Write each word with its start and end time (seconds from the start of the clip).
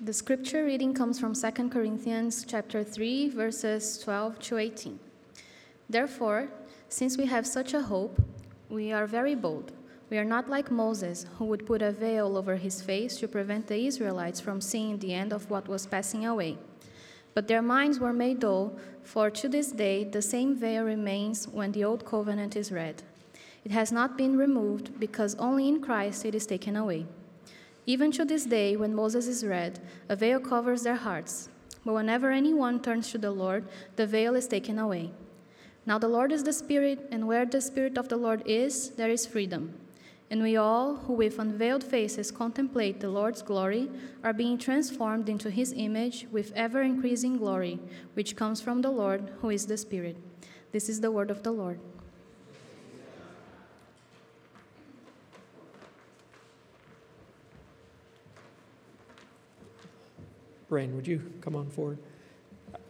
The 0.00 0.12
scripture 0.12 0.64
reading 0.64 0.92
comes 0.92 1.20
from 1.20 1.34
2 1.34 1.68
Corinthians 1.68 2.44
chapter 2.46 2.82
3 2.82 3.28
verses 3.28 3.96
12 3.98 4.40
to 4.40 4.58
18. 4.58 4.98
Therefore, 5.88 6.48
since 6.88 7.16
we 7.16 7.26
have 7.26 7.46
such 7.46 7.74
a 7.74 7.82
hope, 7.82 8.20
we 8.68 8.92
are 8.92 9.06
very 9.06 9.36
bold. 9.36 9.70
We 10.10 10.18
are 10.18 10.24
not 10.24 10.50
like 10.50 10.68
Moses, 10.68 11.26
who 11.38 11.44
would 11.44 11.64
put 11.64 11.80
a 11.80 11.92
veil 11.92 12.36
over 12.36 12.56
his 12.56 12.82
face 12.82 13.16
to 13.18 13.28
prevent 13.28 13.68
the 13.68 13.86
Israelites 13.86 14.40
from 14.40 14.60
seeing 14.60 14.98
the 14.98 15.14
end 15.14 15.32
of 15.32 15.48
what 15.48 15.68
was 15.68 15.86
passing 15.86 16.26
away. 16.26 16.58
But 17.32 17.46
their 17.46 17.62
minds 17.62 18.00
were 18.00 18.12
made 18.12 18.40
dull, 18.40 18.76
for 19.04 19.30
to 19.30 19.48
this 19.48 19.70
day 19.70 20.02
the 20.02 20.22
same 20.22 20.56
veil 20.56 20.82
remains 20.82 21.46
when 21.46 21.70
the 21.70 21.84
old 21.84 22.04
covenant 22.04 22.56
is 22.56 22.72
read. 22.72 23.04
It 23.64 23.70
has 23.70 23.92
not 23.92 24.18
been 24.18 24.36
removed 24.36 24.98
because 24.98 25.36
only 25.36 25.68
in 25.68 25.80
Christ 25.80 26.24
it 26.24 26.34
is 26.34 26.46
taken 26.46 26.74
away. 26.74 27.06
Even 27.86 28.10
to 28.12 28.24
this 28.24 28.46
day, 28.46 28.76
when 28.76 28.94
Moses 28.94 29.26
is 29.26 29.44
read, 29.44 29.78
a 30.08 30.16
veil 30.16 30.40
covers 30.40 30.82
their 30.82 30.94
hearts. 30.96 31.48
But 31.84 31.92
whenever 31.92 32.30
anyone 32.30 32.80
turns 32.80 33.10
to 33.10 33.18
the 33.18 33.30
Lord, 33.30 33.66
the 33.96 34.06
veil 34.06 34.34
is 34.34 34.48
taken 34.48 34.78
away. 34.78 35.10
Now 35.84 35.98
the 35.98 36.08
Lord 36.08 36.32
is 36.32 36.44
the 36.44 36.52
Spirit, 36.52 37.06
and 37.10 37.26
where 37.26 37.44
the 37.44 37.60
Spirit 37.60 37.98
of 37.98 38.08
the 38.08 38.16
Lord 38.16 38.42
is, 38.46 38.90
there 38.90 39.10
is 39.10 39.26
freedom. 39.26 39.74
And 40.30 40.42
we 40.42 40.56
all, 40.56 40.96
who 40.96 41.12
with 41.12 41.38
unveiled 41.38 41.84
faces 41.84 42.30
contemplate 42.30 43.00
the 43.00 43.10
Lord's 43.10 43.42
glory, 43.42 43.90
are 44.22 44.32
being 44.32 44.56
transformed 44.56 45.28
into 45.28 45.50
his 45.50 45.74
image 45.76 46.26
with 46.32 46.52
ever 46.56 46.80
increasing 46.80 47.36
glory, 47.36 47.78
which 48.14 48.34
comes 48.34 48.62
from 48.62 48.80
the 48.80 48.90
Lord, 48.90 49.30
who 49.42 49.50
is 49.50 49.66
the 49.66 49.76
Spirit. 49.76 50.16
This 50.72 50.88
is 50.88 51.02
the 51.02 51.12
word 51.12 51.30
of 51.30 51.42
the 51.42 51.52
Lord. 51.52 51.78
Ren, 60.70 60.96
would 60.96 61.06
you 61.06 61.32
come 61.40 61.54
on 61.54 61.68
forward? 61.68 61.98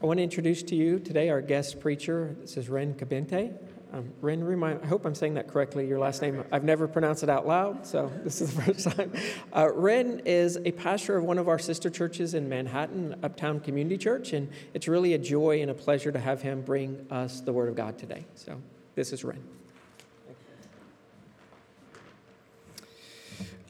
I 0.02 0.06
want 0.06 0.19
to 0.19 0.23
introduce 0.23 0.62
to 0.65 0.76
you 0.76 1.01
today 1.01 1.29
our 1.29 1.40
guest 1.40 1.80
preacher. 1.80 2.37
This 2.40 2.57
is 2.57 2.68
Ren 2.68 2.95
Cabente. 2.95 3.52
Um, 3.93 4.12
Ren, 4.21 4.43
remind, 4.43 4.80
I 4.82 4.87
hope 4.87 5.04
I'm 5.04 5.15
saying 5.15 5.35
that 5.35 5.49
correctly, 5.49 5.87
your 5.87 5.99
last 5.99 6.23
name. 6.23 6.45
I've 6.52 6.65
never 6.65 6.87
pronounced 6.87 7.23
it 7.23 7.29
out 7.29 7.46
loud, 7.46 7.87
so 7.87 8.12
this 8.24 8.40
is 8.40 8.54
the 8.54 8.62
first 8.62 8.90
time. 8.90 9.12
Uh, 9.54 9.71
Ren 9.73 10.23
is 10.24 10.59
a 10.65 10.73
pastor 10.73 11.16
of 11.16 11.24
one 11.24 11.38
of 11.38 11.49
our 11.49 11.59
sister 11.59 11.90
churches 11.90 12.34
in 12.34 12.49
Manhattan, 12.49 13.16
Uptown 13.23 13.60
Community 13.60 13.99
Church, 13.99 14.32
and 14.32 14.51
it's 14.73 14.87
really 14.87 15.15
a 15.15 15.18
joy 15.18 15.60
and 15.60 15.71
a 15.71 15.74
pleasure 15.74 16.12
to 16.12 16.18
have 16.18 16.43
him 16.43 16.62
bring 16.62 17.06
us 17.10 17.40
the 17.40 17.52
Word 17.52 17.68
of 17.68 17.74
God 17.74 17.99
today. 17.99 18.24
So 18.34 18.60
this 18.95 19.12
is 19.12 19.24
Ren. 19.24 19.43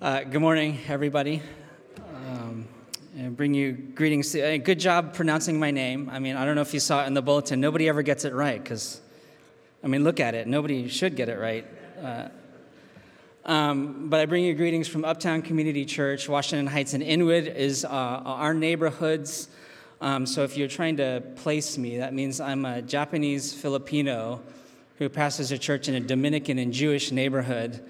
Uh, 0.01 0.23
good 0.25 0.41
morning, 0.41 0.79
everybody. 0.89 1.42
Um, 2.27 2.67
and 3.17 3.37
bring 3.37 3.55
you 3.55 3.73
greetings. 3.73 4.33
Good 4.33 4.81
job 4.81 5.15
pronouncing 5.15 5.59
my 5.59 5.70
name. 5.70 6.11
I 6.12 6.19
mean, 6.19 6.37
I 6.37 6.45
don't 6.45 6.57
know 6.57 6.62
if 6.62 6.75
you 6.75 6.81
saw 6.81 7.05
it 7.05 7.07
in 7.07 7.15
the 7.15 7.23
bulletin. 7.23 7.61
Nobody 7.61 7.89
ever 7.89 8.03
gets 8.03 8.25
it 8.25 8.34
right 8.34 8.62
because, 8.62 9.01
I 9.84 9.87
mean, 9.87 10.03
look 10.03 10.19
at 10.19 10.34
it. 10.34 10.48
Nobody 10.48 10.89
should 10.89 11.15
get 11.15 11.29
it 11.29 11.39
right. 11.39 11.65
Uh, 12.03 12.29
um, 13.45 14.09
but 14.09 14.20
I 14.20 14.27
bring 14.27 14.45
you 14.45 14.55
greetings 14.55 14.89
from 14.89 15.05
Uptown 15.05 15.42
Community 15.42 15.85
Church. 15.85 16.29
Washington 16.29 16.67
Heights 16.67 16.95
and 16.95 17.03
Inwood 17.03 17.47
is 17.47 17.85
uh, 17.85 17.89
our 17.89 18.53
neighborhoods. 18.53 19.48
Um, 20.01 20.27
so 20.27 20.42
if 20.42 20.57
you're 20.57 20.67
trying 20.67 20.97
to 20.97 21.23
place 21.37 21.79
me, 21.79 21.98
that 21.98 22.15
means 22.15 22.41
I'm 22.41 22.65
a 22.65 22.83
Japanese 22.83 23.55
Filipino 23.55 24.42
who 24.98 25.09
pastors 25.09 25.53
a 25.53 25.59
church 25.59 25.89
in 25.89 25.95
a 25.95 26.01
Dominican 26.01 26.59
and 26.59 26.73
Jewish 26.73 27.12
neighborhood 27.12 27.81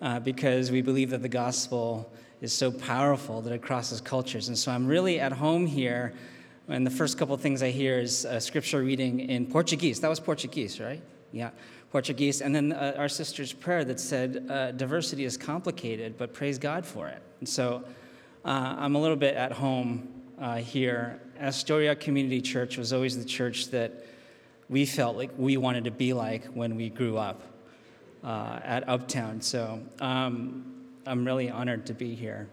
uh, 0.00 0.20
because 0.20 0.70
we 0.70 0.80
believe 0.80 1.10
that 1.10 1.20
the 1.20 1.28
gospel 1.28 2.10
is 2.40 2.52
so 2.52 2.70
powerful 2.70 3.42
that 3.42 3.52
it 3.52 3.62
crosses 3.62 4.00
cultures. 4.00 4.48
And 4.48 4.56
so 4.56 4.72
I'm 4.72 4.86
really 4.86 5.20
at 5.20 5.32
home 5.32 5.66
here. 5.66 6.14
And 6.68 6.86
the 6.86 6.90
first 6.90 7.18
couple 7.18 7.36
things 7.36 7.62
I 7.62 7.70
hear 7.70 7.98
is 7.98 8.24
a 8.24 8.40
scripture 8.40 8.82
reading 8.82 9.20
in 9.20 9.46
Portuguese. 9.46 10.00
That 10.00 10.08
was 10.08 10.20
Portuguese, 10.20 10.80
right? 10.80 11.02
Yeah, 11.32 11.50
Portuguese. 11.90 12.40
And 12.40 12.54
then 12.54 12.72
uh, 12.72 12.94
our 12.96 13.08
sister's 13.08 13.52
prayer 13.52 13.84
that 13.84 14.00
said, 14.00 14.46
uh, 14.48 14.72
diversity 14.72 15.24
is 15.24 15.36
complicated, 15.36 16.16
but 16.16 16.32
praise 16.32 16.58
God 16.58 16.86
for 16.86 17.08
it. 17.08 17.20
And 17.40 17.48
so 17.48 17.84
uh, 18.44 18.76
I'm 18.78 18.94
a 18.94 19.00
little 19.00 19.16
bit 19.16 19.34
at 19.34 19.52
home 19.52 20.08
uh, 20.40 20.56
here. 20.56 21.20
Astoria 21.40 21.94
Community 21.94 22.40
Church 22.40 22.78
was 22.78 22.92
always 22.92 23.18
the 23.18 23.24
church 23.24 23.68
that 23.68 24.06
we 24.68 24.86
felt 24.86 25.16
like 25.16 25.30
we 25.36 25.56
wanted 25.56 25.84
to 25.84 25.90
be 25.90 26.12
like 26.12 26.44
when 26.46 26.76
we 26.76 26.88
grew 26.88 27.18
up 27.18 27.42
uh, 28.22 28.60
at 28.62 28.88
Uptown. 28.88 29.40
So 29.40 29.80
um, 30.00 30.79
I'm 31.10 31.24
really 31.24 31.50
honored 31.50 31.86
to 31.86 31.92
be 31.92 32.14
here. 32.14 32.48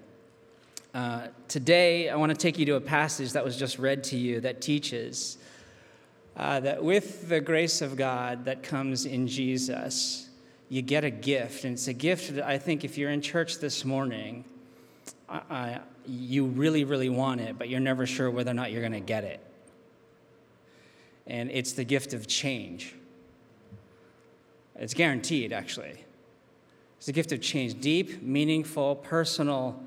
Uh, 0.92 1.28
today, 1.48 2.10
I 2.10 2.16
want 2.16 2.32
to 2.32 2.36
take 2.36 2.58
you 2.58 2.66
to 2.66 2.74
a 2.74 2.82
passage 2.82 3.34
that 3.34 3.46
was 3.46 3.56
just 3.56 3.78
read 3.78 4.04
to 4.06 4.18
you 4.18 4.40
that 4.42 4.62
teaches 4.62 5.38
uh, 6.36 6.60
that 6.62 6.84
with 6.84 7.30
the 7.30 7.40
grace 7.40 7.84
of 7.84 7.96
God 7.96 8.46
that 8.46 8.64
comes 8.64 9.06
in 9.06 9.28
Jesus, 9.28 10.28
you 10.70 10.82
get 10.82 11.04
a 11.04 11.12
gift. 11.12 11.66
And 11.66 11.74
it's 11.74 11.88
a 11.88 11.94
gift 11.94 12.34
that 12.34 12.48
I 12.48 12.58
think 12.58 12.84
if 12.84 12.98
you're 12.98 13.12
in 13.12 13.22
church 13.22 13.60
this 13.60 13.86
morning, 13.86 14.44
you 16.08 16.46
really, 16.46 16.84
really 16.84 17.10
want 17.10 17.42
it, 17.42 17.60
but 17.60 17.70
you're 17.70 17.80
never 17.80 18.08
sure 18.08 18.32
whether 18.32 18.50
or 18.50 18.56
not 18.56 18.72
you're 18.72 18.82
going 18.82 18.92
to 18.92 19.00
get 19.00 19.24
it. 19.24 19.40
And 21.28 21.52
it's 21.52 21.74
the 21.74 21.84
gift 21.84 22.16
of 22.16 22.26
change. 22.26 22.96
It's 24.76 24.96
guaranteed, 24.96 25.54
actually. 25.54 26.07
It's 26.98 27.08
a 27.08 27.12
gift 27.12 27.32
of 27.32 27.42
change. 27.42 27.80
Deep, 27.80 28.22
meaningful, 28.22 28.96
personal 28.96 29.80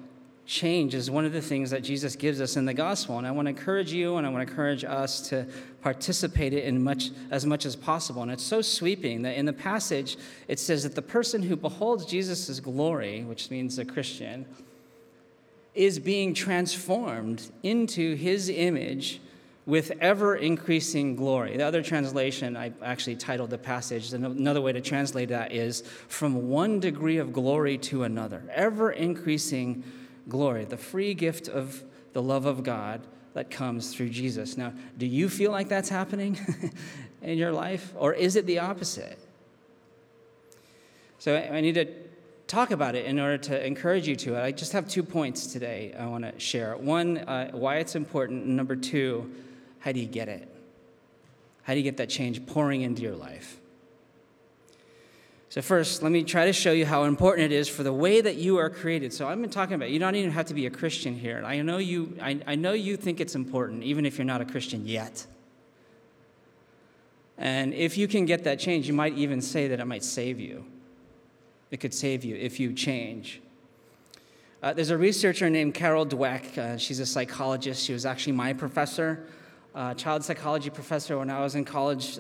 change 0.47 0.95
is 0.97 1.09
one 1.11 1.25
of 1.25 1.33
the 1.33 1.41
things 1.41 1.71
that 1.71 1.83
Jesus 1.83 2.17
gives 2.17 2.41
us 2.41 2.57
in 2.57 2.65
the 2.65 2.75
gospel. 2.75 3.19
And 3.19 3.27
I 3.27 3.31
want 3.31 3.47
to 3.47 3.51
encourage 3.51 3.93
you 3.93 4.17
and 4.17 4.27
I 4.27 4.31
want 4.31 4.45
to 4.45 4.51
encourage 4.51 4.85
us 4.85 5.29
to 5.29 5.47
participate 5.81 6.53
in 6.53 6.83
much 6.83 7.11
as 7.31 7.47
much 7.47 7.65
as 7.65 7.77
possible. 7.77 8.23
And 8.23 8.33
it's 8.33 8.43
so 8.43 8.61
sweeping 8.61 9.23
that 9.23 9.37
in 9.37 9.47
the 9.47 9.53
passage 9.53 10.17
it 10.49 10.59
says 10.59 10.83
that 10.83 10.97
the 10.97 11.03
person 11.03 11.43
who 11.43 11.55
beholds 11.55 12.05
Jesus' 12.05 12.59
glory, 12.59 13.23
which 13.23 13.49
means 13.51 13.79
a 13.79 13.85
Christian, 13.85 14.45
is 15.75 16.01
being 16.01 16.35
transformed 16.35 17.51
into 17.63 18.17
his 18.17 18.49
image 18.49 19.21
with 19.71 19.93
ever 20.01 20.35
increasing 20.35 21.15
glory. 21.15 21.57
The 21.57 21.63
other 21.63 21.81
translation, 21.81 22.57
I 22.57 22.73
actually 22.83 23.15
titled 23.15 23.51
the 23.51 23.59
passage, 23.59 24.13
another 24.13 24.61
way 24.61 24.73
to 24.73 24.81
translate 24.81 25.29
that 25.29 25.53
is 25.53 25.85
from 26.09 26.49
one 26.49 26.81
degree 26.81 27.19
of 27.19 27.33
glory 27.33 27.79
to 27.79 28.03
another, 28.03 28.43
ever 28.53 28.91
increasing 28.91 29.85
glory, 30.29 30.65
the 30.65 30.77
free 30.77 31.15
gift 31.15 31.47
of 31.47 31.85
the 32.15 32.21
love 32.21 32.47
of 32.47 32.65
God 32.65 33.07
that 33.35 33.49
comes 33.49 33.95
through 33.95 34.09
Jesus. 34.09 34.57
Now, 34.57 34.73
do 34.99 35.07
you 35.07 35.29
feel 35.29 35.53
like 35.53 35.69
that's 35.69 35.89
happening 35.89 36.37
in 37.23 37.39
your 37.39 37.53
life, 37.53 37.95
or 37.97 38.13
is 38.13 38.35
it 38.35 38.47
the 38.47 38.59
opposite? 38.59 39.21
So 41.21 41.37
I 41.37 41.61
need 41.61 41.77
to 41.77 41.87
talk 42.49 42.73
about 42.73 42.97
it 42.97 43.05
in 43.05 43.21
order 43.21 43.39
to 43.39 43.65
encourage 43.65 44.09
you 44.09 44.17
to 44.17 44.35
it. 44.35 44.43
I 44.43 44.51
just 44.51 44.73
have 44.73 44.89
two 44.89 45.05
points 45.05 45.47
today 45.47 45.95
I 45.97 46.07
want 46.07 46.25
to 46.25 46.37
share. 46.41 46.77
One, 46.77 47.19
uh, 47.19 47.53
why 47.53 47.77
it's 47.77 47.95
important, 47.95 48.47
and 48.47 48.57
number 48.57 48.75
two, 48.75 49.31
how 49.81 49.93
do 49.93 50.01
you 50.01 50.07
get 50.07 50.29
it? 50.29 50.49
How 51.63 51.75
do 51.75 51.79
you 51.79 51.85
get 51.85 51.97
that 51.99 52.09
change 52.09 52.47
pouring 52.47 52.83
into 52.83 53.03
your 53.03 53.17
life? 53.17 53.59
So, 55.51 55.61
first, 55.61 56.03
let 56.03 56.13
me 56.13 56.23
try 56.23 56.47
to 56.47 56.53
show 56.53 56.71
you 56.71 56.87
how 56.87 57.05
important 57.05 57.53
it 57.53 57.55
is 57.55 57.69
for 57.69 57.83
the 57.83 57.93
way 57.93 58.21
that 58.21 58.37
you 58.37 58.59
are 58.59 58.71
created. 58.71 59.13
So, 59.13 59.27
I've 59.27 59.41
been 59.41 59.51
talking 59.51 59.75
about 59.75 59.91
you 59.91 59.99
don't 59.99 60.15
even 60.15 60.31
have 60.31 60.47
to 60.47 60.55
be 60.55 60.67
a 60.67 60.71
Christian 60.71 61.15
here. 61.15 61.43
I 61.45 61.61
know 61.63 61.79
you, 61.79 62.17
I, 62.23 62.41
I 62.47 62.55
know 62.55 62.73
you 62.73 62.97
think 62.97 63.21
it's 63.21 63.35
important, 63.35 63.83
even 63.83 64.07
if 64.07 64.17
you're 64.17 64.25
not 64.25 64.41
a 64.41 64.45
Christian 64.45 64.87
yet. 64.87 65.27
And 67.37 67.75
if 67.75 67.99
you 67.99 68.07
can 68.07 68.27
get 68.27 68.45
that 68.45 68.61
change, 68.61 68.87
you 68.87 68.95
might 68.95 69.15
even 69.15 69.41
say 69.41 69.67
that 69.67 69.81
it 69.81 69.87
might 69.87 70.05
save 70.05 70.39
you. 70.39 70.67
It 71.73 71.81
could 71.81 71.95
save 71.95 72.23
you 72.23 72.37
if 72.37 72.61
you 72.61 72.73
change. 72.73 73.41
Uh, 74.63 74.73
there's 74.73 74.91
a 74.91 74.99
researcher 74.99 75.49
named 75.51 75.75
Carol 75.75 76.07
Dweck. 76.07 76.59
Uh, 76.59 76.77
she's 76.77 77.01
a 77.01 77.07
psychologist. 77.07 77.85
She 77.85 77.93
was 77.93 78.07
actually 78.07 78.35
my 78.35 78.53
professor 78.53 79.27
uh, 79.75 79.95
child 79.95 80.25
psychology 80.25 80.71
professor 80.71 81.19
when 81.19 81.31
I 81.31 81.41
was 81.41 81.55
in 81.55 81.65
college 81.65 82.19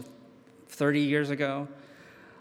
30 0.68 1.00
years 1.00 1.30
ago. 1.30 1.68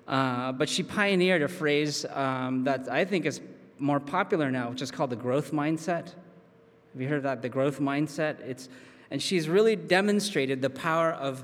Uh, 0.08 0.52
but 0.52 0.70
she 0.70 0.84
pioneered 0.84 1.42
a 1.42 1.48
phrase 1.48 2.06
um, 2.06 2.64
that 2.64 2.90
I 2.90 3.06
think 3.06 3.26
is 3.26 3.42
more 3.78 4.00
popular 4.00 4.50
now, 4.52 4.70
which 4.70 4.82
is 4.82 4.92
called 4.92 5.10
the 5.10 5.16
growth 5.16 5.52
mindset. 5.52 6.14
Have 6.94 7.02
you 7.02 7.08
heard 7.08 7.24
that? 7.24 7.42
The 7.42 7.50
growth 7.50 7.80
mindset. 7.80 8.40
It's, 8.42 8.70
and 9.12 9.22
she's 9.22 9.48
really 9.48 9.76
demonstrated 9.76 10.62
the 10.62 10.70
power 10.70 11.12
of 11.12 11.44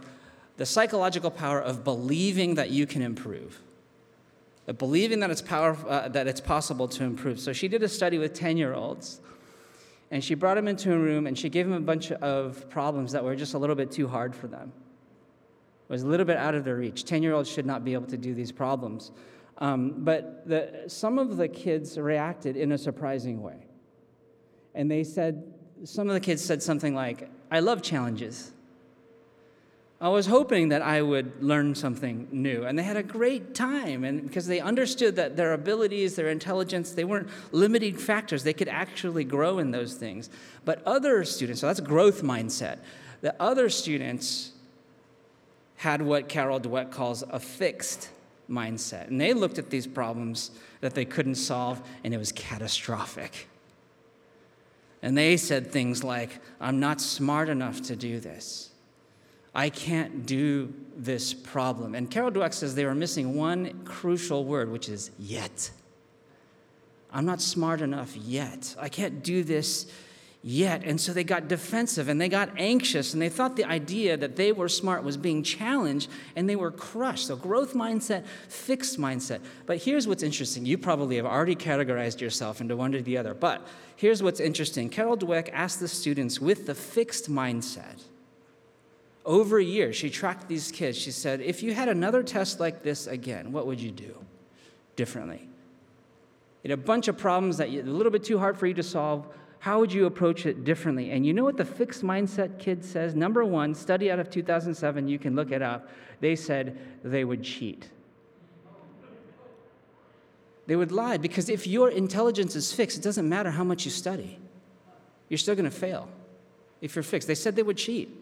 the 0.58 0.66
psychological 0.66 1.32
power 1.32 1.60
of 1.60 1.84
believing 1.84 2.56
that 2.56 2.70
you 2.70 2.88
can 2.88 3.02
improve, 3.02 3.62
believing 4.78 5.20
that 5.20 5.30
it's 5.30 5.42
power, 5.42 5.78
uh, 5.88 6.08
that 6.10 6.28
it's 6.28 6.42
possible 6.42 6.88
to 6.88 7.04
improve. 7.04 7.40
So 7.40 7.54
she 7.54 7.68
did 7.68 7.84
a 7.84 7.90
study 7.90 8.18
with 8.18 8.34
10 8.34 8.58
year 8.58 8.74
olds 8.74 9.20
and 10.16 10.24
she 10.24 10.34
brought 10.34 10.58
him 10.58 10.70
into 10.70 10.94
a 10.94 10.98
room 10.98 11.28
and 11.28 11.38
she 11.38 11.50
gave 11.50 11.66
him 11.66 11.74
a 11.74 11.80
bunch 11.82 12.10
of 12.10 12.70
problems 12.70 13.12
that 13.12 13.22
were 13.22 13.36
just 13.36 13.54
a 13.54 13.58
little 13.58 13.76
bit 13.76 13.92
too 13.92 14.08
hard 14.08 14.34
for 14.34 14.48
them. 14.48 14.72
It 15.90 15.92
was 15.92 16.04
a 16.04 16.08
little 16.08 16.26
bit 16.26 16.38
out 16.38 16.56
of 16.56 16.64
their 16.64 16.78
reach. 16.78 17.04
10 17.04 17.22
year 17.22 17.34
olds 17.34 17.50
should 17.50 17.66
not 17.66 17.84
be 17.84 17.92
able 17.92 18.08
to 18.08 18.16
do 18.16 18.34
these 18.34 18.50
problems. 18.50 19.12
Um, 19.58 20.06
but 20.06 20.48
the, 20.48 20.86
some 20.88 21.20
of 21.20 21.36
the 21.36 21.50
kids 21.50 21.98
reacted 21.98 22.56
in 22.56 22.72
a 22.72 22.78
surprising 22.78 23.42
way. 23.42 23.68
And 24.74 24.90
they 24.90 25.04
said 25.04 25.54
some 25.84 26.08
of 26.08 26.14
the 26.14 26.22
kids 26.22 26.42
said 26.42 26.64
something 26.64 26.96
like, 26.96 27.30
I 27.52 27.60
love 27.60 27.82
challenges. 27.82 28.54
I 30.02 30.10
was 30.10 30.26
hoping 30.26 30.70
that 30.70 30.82
I 30.82 31.02
would 31.02 31.42
learn 31.42 31.74
something 31.74 32.28
new. 32.32 32.66
And 32.66 32.78
they 32.78 32.84
had 32.84 32.98
a 32.98 33.04
great 33.04 33.56
time. 33.56 34.04
And 34.04 34.24
because 34.24 34.46
they 34.46 34.60
understood 34.60 35.16
that 35.16 35.38
their 35.38 35.54
abilities, 35.54 36.16
their 36.16 36.28
intelligence, 36.28 36.92
they 36.92 37.06
weren't 37.06 37.30
limiting 37.52 37.96
factors. 37.96 38.44
They 38.44 38.54
could 38.54 38.68
actually 38.68 39.24
grow 39.24 39.58
in 39.58 39.72
those 39.72 39.96
things. 39.96 40.30
But 40.66 40.84
other 40.86 41.24
students, 41.24 41.62
so 41.62 41.68
that's 41.68 41.80
growth 41.80 42.24
mindset. 42.24 42.80
The 43.22 43.42
other 43.42 43.70
students 43.70 44.52
had 45.78 46.02
what 46.02 46.28
Carol 46.28 46.60
Dweck 46.60 46.92
calls 46.92 47.24
a 47.24 47.40
fixed 47.40 48.10
mindset. 48.50 49.08
And 49.08 49.20
they 49.20 49.34
looked 49.34 49.58
at 49.58 49.70
these 49.70 49.88
problems 49.88 50.52
that 50.82 50.94
they 50.94 51.06
couldn't 51.06 51.36
solve, 51.36 51.82
and 52.04 52.14
it 52.14 52.18
was 52.18 52.32
catastrophic. 52.32 53.48
And 55.02 55.18
they 55.18 55.38
said 55.38 55.72
things 55.72 56.04
like, 56.04 56.40
I'm 56.60 56.80
not 56.80 57.00
smart 57.02 57.50
enough 57.50 57.82
to 57.84 57.96
do 57.96 58.20
this. 58.20 58.72
I 59.56 59.70
can't 59.70 60.26
do 60.26 60.74
this 60.98 61.34
problem. 61.34 61.96
And 61.96 62.12
Carol 62.12 62.30
Dweck 62.30 62.54
says 62.54 62.76
they 62.76 62.86
were 62.86 62.94
missing 62.94 63.36
one 63.36 63.86
crucial 63.86 64.44
word, 64.44 64.70
which 64.70 64.90
is 64.90 65.12
yet. 65.18 65.72
I'm 67.12 67.26
not 67.26 67.42
smart 67.42 67.80
enough 67.80 68.16
yet. 68.18 68.76
I 68.78 68.90
can't 68.90 69.24
do 69.24 69.44
this 69.44 69.88
yet. 70.44 70.84
And 70.84 71.00
so 71.00 71.14
they 71.14 71.24
got 71.24 71.48
defensive 71.48 72.10
and 72.10 72.20
they 72.20 72.28
got 72.28 72.50
anxious 72.58 73.14
and 73.14 73.22
they 73.22 73.30
thought 73.30 73.56
the 73.56 73.64
idea 73.64 74.18
that 74.18 74.36
they 74.36 74.52
were 74.52 74.68
smart 74.68 75.04
was 75.04 75.16
being 75.16 75.42
challenged 75.42 76.10
and 76.36 76.50
they 76.50 76.58
were 76.58 76.72
crushed. 76.72 77.28
So, 77.28 77.38
growth 77.38 77.74
mindset, 77.74 78.26
fixed 78.50 79.00
mindset. 79.00 79.40
But 79.66 79.78
here's 79.78 80.06
what's 80.06 80.24
interesting. 80.24 80.66
You 80.66 80.78
probably 80.78 81.16
have 81.16 81.26
already 81.26 81.56
categorized 81.56 82.20
yourself 82.20 82.60
into 82.60 82.76
one 82.76 82.94
or 82.94 83.02
the 83.02 83.18
other. 83.18 83.34
But 83.34 83.66
here's 83.96 84.22
what's 84.22 84.42
interesting 84.42 84.90
Carol 84.90 85.18
Dweck 85.18 85.50
asked 85.54 85.80
the 85.80 85.88
students 85.88 86.42
with 86.42 86.66
the 86.66 86.76
fixed 86.76 87.32
mindset. 87.32 88.04
Over 89.26 89.58
a 89.58 89.64
year, 89.64 89.92
she 89.92 90.10
tracked 90.10 90.48
these 90.48 90.72
kids. 90.72 90.98
She 90.98 91.12
said, 91.12 91.42
If 91.42 91.64
you 91.64 91.74
had 91.74 91.90
another 91.90 92.22
test 92.24 92.60
like 92.60 92.84
this 92.84 93.08
again, 93.08 93.52
what 93.52 93.66
would 93.66 93.82
you 93.82 93.92
do 93.92 94.16
differently? 94.96 95.50
Had 96.64 96.72
a 96.72 96.78
bunch 96.78 97.08
of 97.08 97.18
problems 97.18 97.58
that 97.58 97.70
are 97.70 97.80
a 97.80 97.84
little 97.84 98.12
bit 98.12 98.24
too 98.24 98.38
hard 98.38 98.58
for 98.58 98.68
you 98.68 98.74
to 98.76 98.84
solve 98.84 99.28
how 99.66 99.80
would 99.80 99.92
you 99.92 100.06
approach 100.06 100.46
it 100.46 100.64
differently? 100.64 101.10
And 101.10 101.26
you 101.26 101.34
know 101.34 101.44
what 101.44 101.58
the 101.58 101.66
fixed 101.66 102.04
mindset 102.04 102.60
kid 102.60 102.86
says? 102.86 103.16
Number 103.16 103.44
one, 103.44 103.74
study 103.74 104.12
out 104.12 104.20
of 104.20 104.30
2007, 104.30 105.08
you 105.08 105.18
can 105.18 105.36
look 105.36 105.52
it 105.52 105.64
up. 105.64 105.90
They 106.20 106.36
said 106.36 106.78
they 107.04 107.24
would 107.24 107.42
cheat. 107.42 107.90
They 110.68 110.76
would 110.76 110.92
lie 110.92 111.18
because 111.18 111.50
if 111.50 111.66
your 111.66 111.90
intelligence 111.90 112.56
is 112.56 112.74
fixed, 112.74 113.00
it 113.00 113.04
doesn't 113.04 113.28
matter 113.28 113.50
how 113.50 113.64
much 113.64 113.86
you 113.86 113.92
study. 113.92 114.38
You're 115.30 115.40
still 115.40 115.56
going 115.56 115.66
to 115.66 115.72
fail 115.72 116.10
if 116.80 116.96
you're 116.96 117.02
fixed. 117.02 117.28
They 117.28 117.34
said 117.34 117.56
they 117.56 117.64
would 117.64 117.78
cheat. 117.78 118.16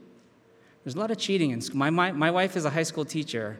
There's 0.83 0.95
a 0.95 0.99
lot 0.99 1.11
of 1.11 1.17
cheating 1.17 1.51
in 1.51 1.61
school. 1.61 1.77
My, 1.77 1.89
my, 1.89 2.11
my 2.11 2.31
wife 2.31 2.57
is 2.57 2.65
a 2.65 2.69
high 2.69 2.83
school 2.83 3.05
teacher, 3.05 3.59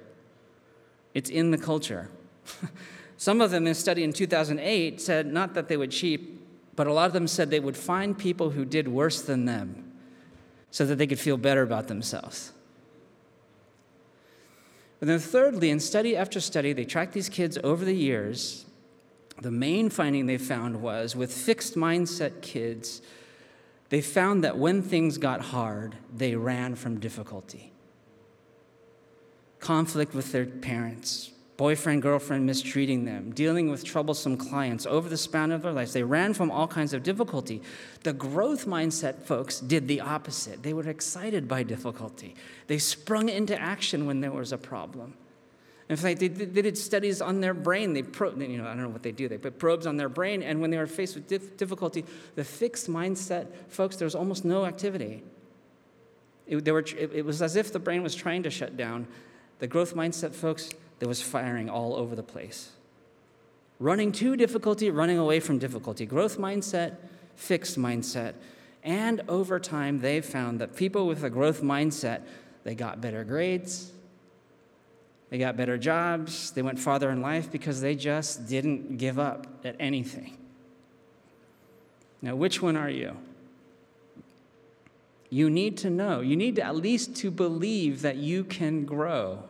it's 1.13 1.29
in 1.29 1.51
the 1.51 1.57
culture. 1.57 2.09
Some 3.17 3.39
of 3.39 3.51
them 3.51 3.65
in 3.65 3.71
a 3.71 3.75
study 3.75 4.03
in 4.03 4.11
2008 4.11 4.99
said 4.99 5.27
not 5.31 5.53
that 5.53 5.67
they 5.69 5.77
would 5.77 5.91
cheat, 5.91 6.75
but 6.75 6.87
a 6.87 6.93
lot 6.93 7.05
of 7.05 7.13
them 7.13 7.27
said 7.27 7.49
they 7.49 7.59
would 7.59 7.77
find 7.77 8.17
people 8.17 8.49
who 8.49 8.65
did 8.65 8.87
worse 8.87 9.21
than 9.21 9.45
them 9.45 9.91
so 10.71 10.85
that 10.85 10.95
they 10.95 11.07
could 11.07 11.19
feel 11.19 11.37
better 11.37 11.61
about 11.61 11.87
themselves. 11.87 12.51
And 14.99 15.09
then, 15.09 15.19
thirdly, 15.19 15.69
in 15.69 15.79
study 15.79 16.15
after 16.15 16.39
study, 16.39 16.73
they 16.73 16.85
tracked 16.85 17.13
these 17.13 17.29
kids 17.29 17.57
over 17.63 17.83
the 17.85 17.93
years. 17.93 18.65
The 19.41 19.51
main 19.51 19.89
finding 19.89 20.25
they 20.25 20.37
found 20.37 20.81
was 20.81 21.15
with 21.15 21.33
fixed 21.33 21.75
mindset 21.75 22.41
kids, 22.41 23.01
they 23.93 24.01
found 24.01 24.43
that 24.43 24.57
when 24.57 24.81
things 24.81 25.19
got 25.19 25.39
hard, 25.39 25.95
they 26.11 26.33
ran 26.33 26.73
from 26.73 26.99
difficulty. 26.99 27.71
Conflict 29.59 30.15
with 30.15 30.31
their 30.31 30.47
parents, 30.47 31.29
boyfriend, 31.57 32.01
girlfriend 32.01 32.43
mistreating 32.43 33.05
them, 33.05 33.31
dealing 33.33 33.69
with 33.69 33.83
troublesome 33.83 34.35
clients 34.35 34.87
over 34.87 35.07
the 35.07 35.15
span 35.15 35.51
of 35.51 35.61
their 35.61 35.71
lives. 35.71 35.93
They 35.93 36.01
ran 36.01 36.33
from 36.33 36.49
all 36.49 36.67
kinds 36.67 36.95
of 36.95 37.03
difficulty. 37.03 37.61
The 38.01 38.13
growth 38.13 38.65
mindset 38.65 39.21
folks 39.21 39.59
did 39.59 39.87
the 39.87 40.01
opposite. 40.01 40.63
They 40.63 40.73
were 40.73 40.89
excited 40.89 41.47
by 41.47 41.61
difficulty, 41.61 42.33
they 42.65 42.79
sprung 42.79 43.29
into 43.29 43.55
action 43.61 44.07
when 44.07 44.21
there 44.21 44.31
was 44.31 44.51
a 44.51 44.57
problem. 44.57 45.13
In 45.89 45.97
fact, 45.97 46.19
they, 46.19 46.30
they 46.30 46.62
did 46.62 46.77
studies 46.77 47.21
on 47.21 47.41
their 47.41 47.53
brain. 47.53 47.94
They 47.94 48.03
probe, 48.03 48.41
you 48.41 48.57
know, 48.57 48.65
I 48.65 48.69
don't 48.69 48.83
know 48.83 48.89
what 48.89 49.03
they 49.03 49.12
do. 49.12 49.27
They 49.27 49.38
put 49.38 49.59
probes 49.59 49.85
on 49.85 49.97
their 49.97 50.09
brain, 50.09 50.41
and 50.41 50.62
when 50.62 50.71
they 50.71 50.77
were 50.77 50.88
faced 50.88 51.15
with 51.15 51.27
dif- 51.27 51.57
difficulty, 51.57 52.06
the 52.35 52.44
fixed 52.44 52.89
mindset 52.89 53.47
folks, 53.68 53.97
there 53.97 54.06
was 54.06 54.15
almost 54.15 54.45
no 54.45 54.65
activity. 54.65 55.24
It, 56.47 56.69
were, 56.69 56.80
it, 56.80 57.12
it 57.13 57.25
was 57.25 57.41
as 57.41 57.56
if 57.56 57.71
the 57.71 57.80
brain 57.80 58.03
was 58.03 58.15
trying 58.15 58.44
to 58.44 58.50
shut 58.50 58.75
down. 58.75 59.07
The 59.59 59.68
growth 59.68 59.95
mindset 59.95 60.33
folks, 60.33 60.69
there 61.00 61.07
was 61.07 61.21
firing 61.21 61.69
all 61.69 61.95
over 61.95 62.15
the 62.15 62.24
place. 62.24 62.71
Running 63.79 64.12
to 64.13 64.36
difficulty, 64.36 64.91
running 64.91 65.18
away 65.18 65.39
from 65.39 65.57
difficulty. 65.57 66.06
Growth 66.06 66.38
mindset, 66.38 66.97
fixed 67.36 67.77
mindset. 67.77 68.33
And 68.83 69.21
over 69.29 69.59
time, 69.59 70.01
they 70.01 70.19
found 70.19 70.59
that 70.59 70.75
people 70.75 71.07
with 71.07 71.24
a 71.24 71.29
growth 71.29 71.62
mindset, 71.62 72.24
they 72.65 72.75
got 72.75 73.00
better 73.00 73.24
grades, 73.24 73.92
they 75.33 75.39
got 75.39 75.57
better 75.57 75.80
jobs, 75.80 76.51
they 76.51 76.62
went 76.62 76.77
farther 76.77 77.09
in 77.09 77.24
life 77.24 77.51
because 77.51 77.81
they 77.81 77.95
just 77.95 78.47
didn't 78.47 78.97
give 78.97 79.18
up 79.18 79.47
at 79.65 79.75
anything. 79.80 80.38
Now, 82.21 82.35
which 82.35 82.62
one 82.62 82.77
are 82.77 82.91
you? 82.91 83.18
You 85.31 85.50
need 85.50 85.75
to 85.77 85.89
know. 85.89 86.21
You 86.21 86.35
need 86.35 86.57
to 86.57 86.62
at 86.62 86.75
least 86.75 87.15
to 87.15 87.31
believe 87.31 88.03
that 88.03 88.18
you 88.18 88.44
can 88.44 88.85
grow. 88.85 89.39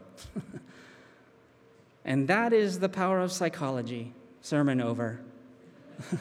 And 2.06 2.28
that 2.28 2.54
is 2.54 2.80
the 2.80 2.90
power 2.90 3.20
of 3.22 3.32
psychology. 3.32 4.14
Sermon 4.42 4.82
over. 4.82 5.20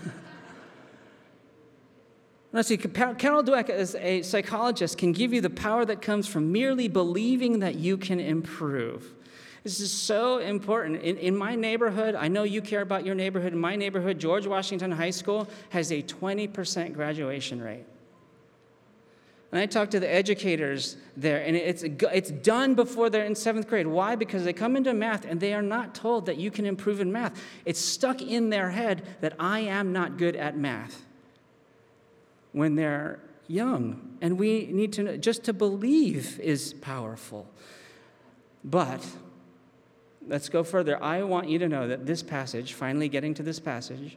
Let's 2.53 2.69
see, 2.69 2.76
Carol 2.76 3.43
Dweck, 3.43 3.69
as 3.69 3.94
a 3.97 4.23
psychologist, 4.23 4.99
can 4.99 5.12
give 5.12 5.32
you 5.32 5.41
the 5.41 5.50
power 5.50 5.85
that 5.85 6.03
comes 6.03 6.29
from 6.29 6.53
merely 6.53 6.87
believing 6.87 7.58
that 7.61 7.76
you 7.76 7.97
can 7.97 8.19
improve. 8.20 9.12
This 9.62 9.81
is 9.81 9.93
so 9.93 10.38
important. 10.38 11.03
In, 11.03 11.17
in 11.19 11.37
my 11.37 11.55
neighborhood, 11.55 12.14
I 12.17 12.29
know 12.29 12.43
you 12.43 12.61
care 12.61 12.81
about 12.81 13.06
your 13.06 13.14
neighborhood. 13.14 13.53
In 13.53 13.61
my 13.61 13.76
neighborhood, 13.76 14.19
George 14.19 14.47
Washington 14.47 14.91
High 14.91 15.11
School 15.11 15.49
has 15.70 15.93
a 15.93 16.03
20% 16.03 16.94
graduation 16.94 17.62
rate. 17.62 17.85
And 19.53 19.61
I 19.61 19.67
talk 19.67 19.91
to 19.91 20.00
the 20.00 20.12
educators 20.12 20.96
there, 21.15 21.44
and 21.44 21.55
it's, 21.55 21.82
it's 21.82 22.31
done 22.31 22.75
before 22.75 23.10
they're 23.10 23.27
in 23.27 23.34
seventh 23.34 23.69
grade. 23.69 23.86
Why? 23.86 24.17
Because 24.17 24.44
they 24.44 24.55
come 24.55 24.77
into 24.77 24.94
math 24.94 25.27
and 25.27 25.39
they 25.39 25.53
are 25.53 25.63
not 25.63 25.94
told 25.94 26.25
that 26.27 26.39
you 26.39 26.51
can 26.51 26.65
improve 26.65 27.01
in 27.01 27.13
math. 27.13 27.39
It's 27.67 27.79
stuck 27.79 28.22
in 28.22 28.48
their 28.48 28.70
head 28.70 29.06
that 29.20 29.34
I 29.39 29.60
am 29.60 29.93
not 29.93 30.17
good 30.17 30.36
at 30.36 30.56
math 30.56 31.05
when 32.53 32.77
they're 32.77 33.20
young. 33.46 34.17
And 34.22 34.39
we 34.39 34.69
need 34.72 34.94
to 34.94 35.03
know, 35.03 35.17
just 35.19 35.44
to 35.44 35.53
believe 35.53 36.41
is 36.41 36.72
powerful. 36.72 37.46
But 38.65 39.06
let's 40.26 40.48
go 40.48 40.64
further. 40.64 41.02
I 41.02 41.22
want 41.22 41.48
you 41.48 41.58
to 41.58 41.69
know 41.69 41.88
that 41.88 42.06
this 42.06 42.22
passage, 42.22 42.72
finally 42.72 43.08
getting 43.08 43.34
to 43.34 43.43
this 43.43 43.58
passage, 43.60 44.17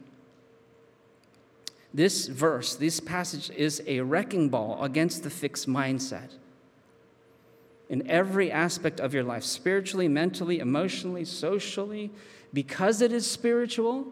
this 1.92 2.26
verse, 2.26 2.74
this 2.74 3.00
passage 3.00 3.50
is 3.50 3.82
a 3.86 4.00
wrecking 4.00 4.48
ball 4.48 4.82
against 4.82 5.22
the 5.22 5.30
fixed 5.30 5.68
mindset. 5.68 6.30
In 7.88 8.08
every 8.10 8.50
aspect 8.50 9.00
of 9.00 9.14
your 9.14 9.22
life, 9.22 9.44
spiritually, 9.44 10.08
mentally, 10.08 10.58
emotionally, 10.58 11.24
socially, 11.24 12.10
because 12.52 13.00
it 13.00 13.12
is 13.12 13.30
spiritual, 13.30 14.06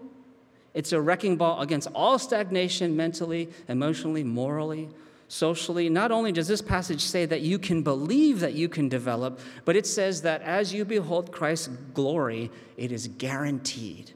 it's 0.75 0.93
a 0.93 1.01
wrecking 1.01 1.37
ball 1.37 1.61
against 1.61 1.89
all 1.95 2.19
stagnation 2.19 2.97
mentally, 2.97 3.49
emotionally, 3.69 4.25
morally, 4.25 4.89
socially. 5.29 5.89
Not 5.89 6.13
only 6.13 6.33
does 6.33 6.49
this 6.49 6.63
passage 6.63 7.01
say 7.01 7.27
that 7.27 7.41
you 7.41 7.59
can 7.59 7.83
believe 7.83 8.41
that 8.41 8.55
you 8.55 8.69
can 8.69 8.89
develop, 8.89 9.41
but 9.65 9.77
it 9.77 9.87
says 9.87 10.23
that 10.23 10.43
as 10.43 10.73
you 10.73 10.85
behold 10.85 11.33
Christ's 11.33 11.69
glory, 11.93 12.51
it 12.77 12.93
is 12.93 13.09
guaranteed. 13.09 14.13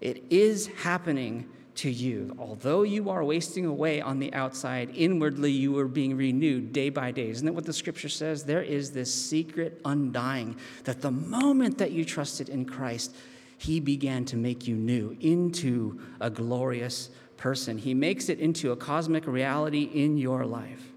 It 0.00 0.24
is 0.30 0.68
happening 0.68 1.48
to 1.76 1.90
you. 1.90 2.36
Although 2.38 2.82
you 2.82 3.10
are 3.10 3.24
wasting 3.24 3.64
away 3.64 4.00
on 4.00 4.18
the 4.18 4.32
outside, 4.34 4.90
inwardly 4.94 5.50
you 5.50 5.78
are 5.78 5.88
being 5.88 6.16
renewed 6.16 6.72
day 6.72 6.90
by 6.90 7.10
day. 7.10 7.28
Isn't 7.28 7.46
that 7.46 7.52
what 7.52 7.64
the 7.64 7.72
scripture 7.72 8.08
says? 8.08 8.44
There 8.44 8.62
is 8.62 8.92
this 8.92 9.12
secret 9.12 9.80
undying 9.84 10.56
that 10.84 11.00
the 11.00 11.10
moment 11.10 11.78
that 11.78 11.92
you 11.92 12.04
trusted 12.04 12.48
in 12.48 12.64
Christ, 12.64 13.14
he 13.58 13.80
began 13.80 14.24
to 14.26 14.36
make 14.36 14.66
you 14.66 14.74
new 14.74 15.16
into 15.20 16.00
a 16.20 16.30
glorious 16.30 17.10
person. 17.40 17.78
He 17.78 17.94
makes 17.94 18.28
it 18.28 18.38
into 18.38 18.70
a 18.70 18.76
cosmic 18.76 19.26
reality 19.26 19.82
in 19.82 20.18
your 20.18 20.44
life. 20.44 20.92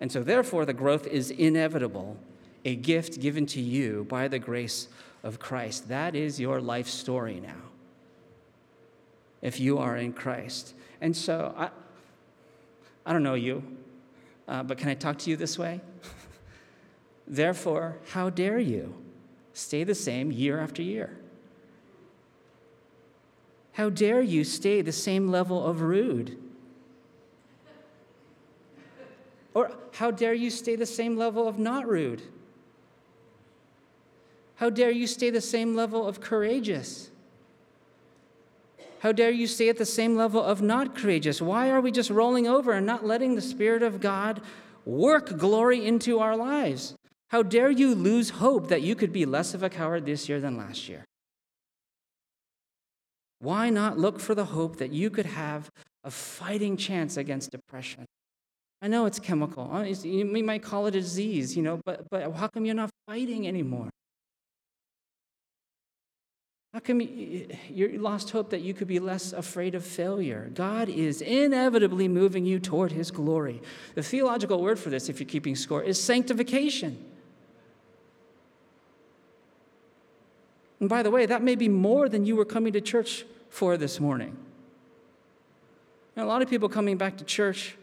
And 0.00 0.10
so, 0.10 0.22
therefore, 0.24 0.64
the 0.64 0.72
growth 0.72 1.06
is 1.06 1.30
inevitable, 1.30 2.16
a 2.64 2.74
gift 2.74 3.20
given 3.20 3.46
to 3.46 3.60
you 3.60 4.04
by 4.08 4.26
the 4.26 4.38
grace 4.38 4.88
of 5.22 5.38
Christ. 5.38 5.88
That 5.88 6.16
is 6.16 6.40
your 6.40 6.60
life 6.60 6.88
story 6.88 7.38
now 7.38 7.70
if 9.42 9.60
you 9.60 9.78
are 9.78 9.96
in 9.96 10.12
Christ. 10.12 10.74
And 11.00 11.16
so 11.16 11.54
I, 11.56 11.68
I 13.04 13.12
don't 13.12 13.24
know 13.24 13.34
you, 13.34 13.62
uh, 14.48 14.62
but 14.62 14.78
can 14.78 14.88
I 14.88 14.94
talk 14.94 15.18
to 15.18 15.30
you 15.30 15.36
this 15.36 15.58
way? 15.58 15.80
Therefore, 17.26 17.98
how 18.10 18.30
dare 18.30 18.58
you 18.58 18.94
stay 19.52 19.84
the 19.84 19.94
same 19.94 20.32
year 20.32 20.60
after 20.60 20.80
year? 20.80 21.18
How 23.72 23.88
dare 23.88 24.20
you 24.20 24.44
stay 24.44 24.82
the 24.82 24.92
same 24.92 25.30
level 25.30 25.64
of 25.64 25.80
rude? 25.80 26.38
Or 29.54 29.72
how 29.92 30.10
dare 30.10 30.34
you 30.34 30.50
stay 30.50 30.76
the 30.76 30.86
same 30.86 31.16
level 31.16 31.48
of 31.48 31.58
not 31.58 31.88
rude? 31.88 32.22
How 34.56 34.70
dare 34.70 34.90
you 34.90 35.06
stay 35.06 35.30
the 35.30 35.40
same 35.40 35.74
level 35.74 36.06
of 36.06 36.20
courageous? 36.20 37.10
How 39.00 39.10
dare 39.10 39.30
you 39.30 39.46
stay 39.46 39.68
at 39.68 39.78
the 39.78 39.86
same 39.86 40.16
level 40.16 40.42
of 40.42 40.62
not 40.62 40.94
courageous? 40.94 41.42
Why 41.42 41.70
are 41.70 41.80
we 41.80 41.90
just 41.90 42.10
rolling 42.10 42.46
over 42.46 42.72
and 42.72 42.86
not 42.86 43.04
letting 43.04 43.34
the 43.34 43.42
Spirit 43.42 43.82
of 43.82 44.00
God 44.00 44.40
work 44.84 45.36
glory 45.38 45.84
into 45.84 46.20
our 46.20 46.36
lives? 46.36 46.94
How 47.28 47.42
dare 47.42 47.70
you 47.70 47.94
lose 47.94 48.30
hope 48.30 48.68
that 48.68 48.82
you 48.82 48.94
could 48.94 49.12
be 49.12 49.26
less 49.26 49.54
of 49.54 49.62
a 49.62 49.70
coward 49.70 50.06
this 50.06 50.28
year 50.28 50.40
than 50.40 50.56
last 50.56 50.88
year? 50.88 51.04
Why 53.42 53.70
not 53.70 53.98
look 53.98 54.20
for 54.20 54.36
the 54.36 54.44
hope 54.44 54.76
that 54.76 54.92
you 54.92 55.10
could 55.10 55.26
have 55.26 55.68
a 56.04 56.12
fighting 56.12 56.76
chance 56.76 57.16
against 57.16 57.50
depression? 57.50 58.04
I 58.80 58.86
know 58.86 59.04
it's 59.06 59.18
chemical. 59.18 59.68
Uh, 59.72 59.82
you 59.82 60.24
might 60.24 60.62
call 60.62 60.86
it 60.86 60.94
a 60.94 61.00
disease, 61.00 61.56
you 61.56 61.62
know, 61.62 61.80
but, 61.84 62.08
but 62.08 62.32
how 62.34 62.46
come 62.46 62.64
you're 62.64 62.76
not 62.76 62.90
fighting 63.08 63.48
anymore? 63.48 63.90
How 66.72 66.78
come 66.78 67.00
you, 67.00 67.48
you 67.68 67.98
lost 67.98 68.30
hope 68.30 68.50
that 68.50 68.60
you 68.60 68.74
could 68.74 68.86
be 68.86 69.00
less 69.00 69.32
afraid 69.32 69.74
of 69.74 69.84
failure? 69.84 70.48
God 70.54 70.88
is 70.88 71.20
inevitably 71.20 72.06
moving 72.06 72.46
you 72.46 72.60
toward 72.60 72.92
His 72.92 73.10
glory. 73.10 73.60
The 73.96 74.04
theological 74.04 74.62
word 74.62 74.78
for 74.78 74.88
this, 74.88 75.08
if 75.08 75.18
you're 75.18 75.28
keeping 75.28 75.56
score, 75.56 75.82
is 75.82 76.00
sanctification. 76.00 76.96
And 80.78 80.88
by 80.88 81.02
the 81.02 81.10
way, 81.10 81.26
that 81.26 81.42
may 81.42 81.56
be 81.56 81.68
more 81.68 82.08
than 82.08 82.24
you 82.24 82.36
were 82.36 82.44
coming 82.44 82.72
to 82.72 82.80
church 82.80 83.24
for 83.52 83.76
this 83.76 84.00
morning. 84.00 84.34
You 86.16 86.22
know, 86.22 86.24
a 86.24 86.28
lot 86.28 86.40
of 86.40 86.48
people 86.48 86.70
coming 86.70 86.96
back 86.96 87.18
to 87.18 87.24
church, 87.24 87.76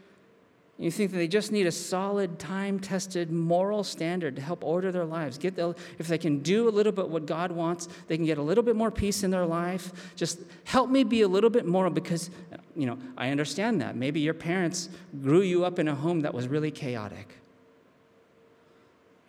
you 0.80 0.90
think 0.90 1.12
that 1.12 1.18
they 1.18 1.28
just 1.28 1.52
need 1.52 1.68
a 1.68 1.72
solid, 1.72 2.40
time 2.40 2.80
tested 2.80 3.32
moral 3.32 3.84
standard 3.84 4.36
to 4.38 4.42
help 4.42 4.64
order 4.64 4.92
their 4.92 5.06
lives. 5.06 5.38
Get 5.38 5.56
the, 5.56 5.76
if 6.00 6.08
they 6.08 6.18
can 6.18 6.40
do 6.40 6.68
a 6.68 6.72
little 6.72 6.92
bit 6.92 7.08
what 7.08 7.28
God 7.28 7.52
wants, 7.52 7.88
they 8.08 8.18
can 8.18 8.26
get 8.26 8.40
a 8.40 8.42
little 8.42 8.64
bit 8.64 8.76
more 8.76 8.90
peace 8.90 9.22
in 9.22 9.30
their 9.30 9.46
life. 9.46 10.12
Just 10.16 10.40
help 10.64 10.90
me 10.90 11.04
be 11.04 11.22
a 11.22 11.28
little 11.28 11.52
bit 11.52 11.68
moral 11.68 11.92
because, 11.92 12.32
you 12.76 12.88
know, 12.88 12.98
I 13.16 13.30
understand 13.30 13.80
that. 13.82 13.96
Maybe 13.96 14.20
your 14.22 14.34
parents 14.34 14.90
grew 15.22 15.42
you 15.42 15.66
up 15.66 15.78
in 15.78 15.88
a 15.88 15.94
home 15.96 16.22
that 16.22 16.34
was 16.34 16.48
really 16.48 16.72
chaotic 16.72 17.36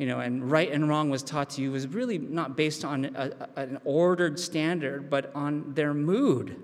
you 0.00 0.06
know, 0.06 0.20
and 0.20 0.50
right 0.50 0.72
and 0.72 0.88
wrong 0.88 1.10
was 1.10 1.22
taught 1.22 1.50
to 1.50 1.60
you 1.60 1.72
was 1.72 1.86
really 1.86 2.16
not 2.16 2.56
based 2.56 2.86
on 2.86 3.04
a, 3.04 3.32
a, 3.54 3.60
an 3.60 3.78
ordered 3.84 4.40
standard, 4.40 5.10
but 5.10 5.30
on 5.34 5.74
their 5.74 5.92
mood 5.92 6.56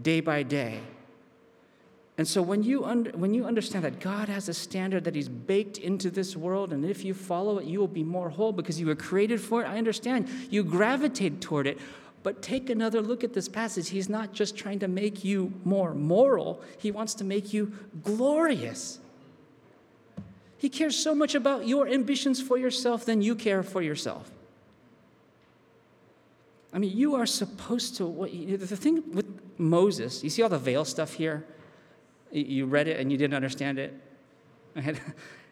day 0.00 0.20
by 0.22 0.42
day. 0.42 0.80
And 2.16 2.26
so 2.26 2.40
when 2.40 2.62
you, 2.62 2.86
under, 2.86 3.10
when 3.10 3.34
you 3.34 3.44
understand 3.44 3.84
that 3.84 4.00
God 4.00 4.30
has 4.30 4.48
a 4.48 4.54
standard 4.54 5.04
that 5.04 5.14
He's 5.14 5.28
baked 5.28 5.76
into 5.76 6.08
this 6.08 6.34
world, 6.34 6.72
and 6.72 6.86
if 6.86 7.04
you 7.04 7.12
follow 7.12 7.58
it, 7.58 7.66
you 7.66 7.80
will 7.80 7.86
be 7.86 8.02
more 8.02 8.30
whole 8.30 8.52
because 8.52 8.80
you 8.80 8.86
were 8.86 8.94
created 8.94 9.38
for 9.38 9.62
it, 9.62 9.66
I 9.66 9.76
understand. 9.76 10.30
You 10.48 10.64
gravitate 10.64 11.42
toward 11.42 11.66
it. 11.66 11.78
But 12.22 12.40
take 12.40 12.70
another 12.70 13.02
look 13.02 13.24
at 13.24 13.34
this 13.34 13.46
passage. 13.46 13.90
He's 13.90 14.08
not 14.08 14.32
just 14.32 14.56
trying 14.56 14.78
to 14.78 14.88
make 14.88 15.22
you 15.22 15.52
more 15.64 15.92
moral, 15.92 16.62
He 16.78 16.90
wants 16.90 17.12
to 17.16 17.24
make 17.24 17.52
you 17.52 17.74
glorious. 18.02 19.00
He 20.58 20.68
cares 20.68 20.96
so 20.96 21.14
much 21.14 21.34
about 21.34 21.66
your 21.66 21.86
ambitions 21.88 22.40
for 22.40 22.56
yourself 22.56 23.04
than 23.04 23.22
you 23.22 23.34
care 23.34 23.62
for 23.62 23.82
yourself. 23.82 24.30
I 26.72 26.78
mean, 26.78 26.96
you 26.96 27.14
are 27.14 27.26
supposed 27.26 27.96
to. 27.96 28.06
What, 28.06 28.30
the 28.32 28.76
thing 28.76 29.02
with 29.12 29.26
Moses, 29.58 30.22
you 30.22 30.30
see 30.30 30.42
all 30.42 30.48
the 30.48 30.58
veil 30.58 30.84
stuff 30.84 31.14
here? 31.14 31.44
You 32.30 32.66
read 32.66 32.88
it 32.88 33.00
and 33.00 33.10
you 33.10 33.16
didn't 33.16 33.34
understand 33.34 33.78
it? 33.78 33.94
I 34.76 34.80
had, 34.80 35.00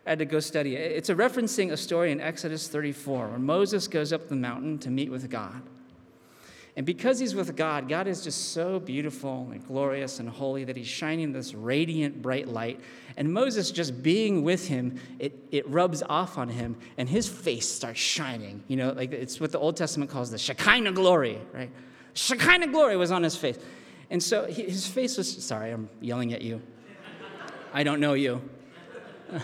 I 0.07 0.11
had 0.11 0.19
to 0.19 0.25
go 0.25 0.41
study 0.41 0.77
it. 0.77 0.93
It's 0.93 1.09
a 1.09 1.15
referencing 1.15 1.73
a 1.73 1.77
story 1.77 2.13
in 2.13 2.21
Exodus 2.21 2.69
34 2.69 3.29
where 3.29 3.39
Moses 3.39 3.89
goes 3.89 4.13
up 4.13 4.29
the 4.29 4.37
mountain 4.37 4.79
to 4.81 4.91
meet 4.91 5.11
with 5.11 5.31
God. 5.31 5.63
And 6.77 6.85
because 6.85 7.21
he's 7.21 7.37
with 7.37 7.55
God, 7.55 7.89
God 7.89 8.09
is 8.09 8.25
just 8.25 8.53
so 8.53 8.81
beautiful 8.81 9.49
and 9.53 9.65
glorious 9.65 10.19
and 10.19 10.29
holy 10.29 10.65
that 10.65 10.77
he's 10.77 10.89
shining 10.89 11.33
this 11.33 11.55
radiant, 11.55 12.21
bright 12.21 12.49
light. 12.49 12.81
And 13.17 13.33
Moses, 13.33 13.71
just 13.71 14.03
being 14.03 14.43
with 14.43 14.67
him, 14.67 14.99
it, 15.21 15.39
it 15.53 15.69
rubs 15.69 16.03
off 16.03 16.37
on 16.37 16.49
him, 16.49 16.77
and 16.99 17.09
his 17.09 17.29
face 17.29 17.69
starts 17.69 18.01
shining. 18.01 18.65
You 18.67 18.77
know, 18.77 18.91
like 18.91 19.13
it's 19.13 19.39
what 19.39 19.53
the 19.53 19.59
Old 19.61 19.77
Testament 19.77 20.11
calls 20.11 20.33
the 20.33 20.39
Shekinah 20.39 20.93
glory, 20.93 21.39
right? 21.53 21.71
Shekinah 22.15 22.69
glory 22.69 22.97
was 22.97 23.13
on 23.13 23.23
his 23.23 23.37
face. 23.37 23.59
And 24.11 24.21
so 24.21 24.45
his 24.47 24.87
face 24.87 25.17
was, 25.17 25.45
sorry, 25.45 25.71
I'm 25.71 25.89
yelling 26.01 26.33
at 26.33 26.43
you. 26.43 26.61
I 27.73 27.85
don't 27.85 28.01
know 28.01 28.15
you. 28.15 28.43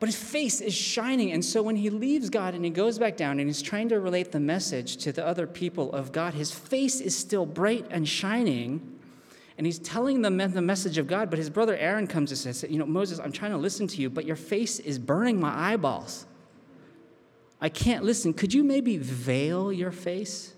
But 0.00 0.08
his 0.08 0.16
face 0.16 0.62
is 0.62 0.74
shining. 0.74 1.30
And 1.30 1.44
so 1.44 1.62
when 1.62 1.76
he 1.76 1.90
leaves 1.90 2.30
God 2.30 2.54
and 2.54 2.64
he 2.64 2.70
goes 2.70 2.98
back 2.98 3.18
down 3.18 3.38
and 3.38 3.48
he's 3.48 3.60
trying 3.60 3.90
to 3.90 4.00
relate 4.00 4.32
the 4.32 4.40
message 4.40 4.96
to 4.98 5.12
the 5.12 5.24
other 5.24 5.46
people 5.46 5.92
of 5.92 6.10
God, 6.10 6.32
his 6.32 6.50
face 6.50 7.00
is 7.00 7.16
still 7.16 7.44
bright 7.44 7.86
and 7.90 8.08
shining. 8.08 8.98
And 9.58 9.66
he's 9.66 9.78
telling 9.78 10.22
them 10.22 10.38
the 10.38 10.62
message 10.62 10.96
of 10.96 11.06
God. 11.06 11.28
But 11.28 11.38
his 11.38 11.50
brother 11.50 11.76
Aaron 11.76 12.06
comes 12.06 12.30
and 12.30 12.38
says, 12.38 12.64
You 12.68 12.78
know, 12.78 12.86
Moses, 12.86 13.20
I'm 13.20 13.30
trying 13.30 13.50
to 13.50 13.58
listen 13.58 13.86
to 13.88 14.00
you, 14.00 14.08
but 14.08 14.24
your 14.24 14.36
face 14.36 14.80
is 14.80 14.98
burning 14.98 15.38
my 15.38 15.72
eyeballs. 15.72 16.26
I 17.60 17.68
can't 17.68 18.02
listen. 18.02 18.32
Could 18.32 18.54
you 18.54 18.64
maybe 18.64 18.96
veil 18.96 19.70
your 19.70 19.92
face? 19.92 20.54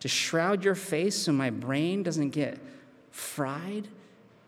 To 0.00 0.08
shroud 0.08 0.62
your 0.62 0.76
face 0.76 1.16
so 1.16 1.32
my 1.32 1.50
brain 1.50 2.04
doesn't 2.04 2.30
get 2.30 2.60
fried? 3.10 3.88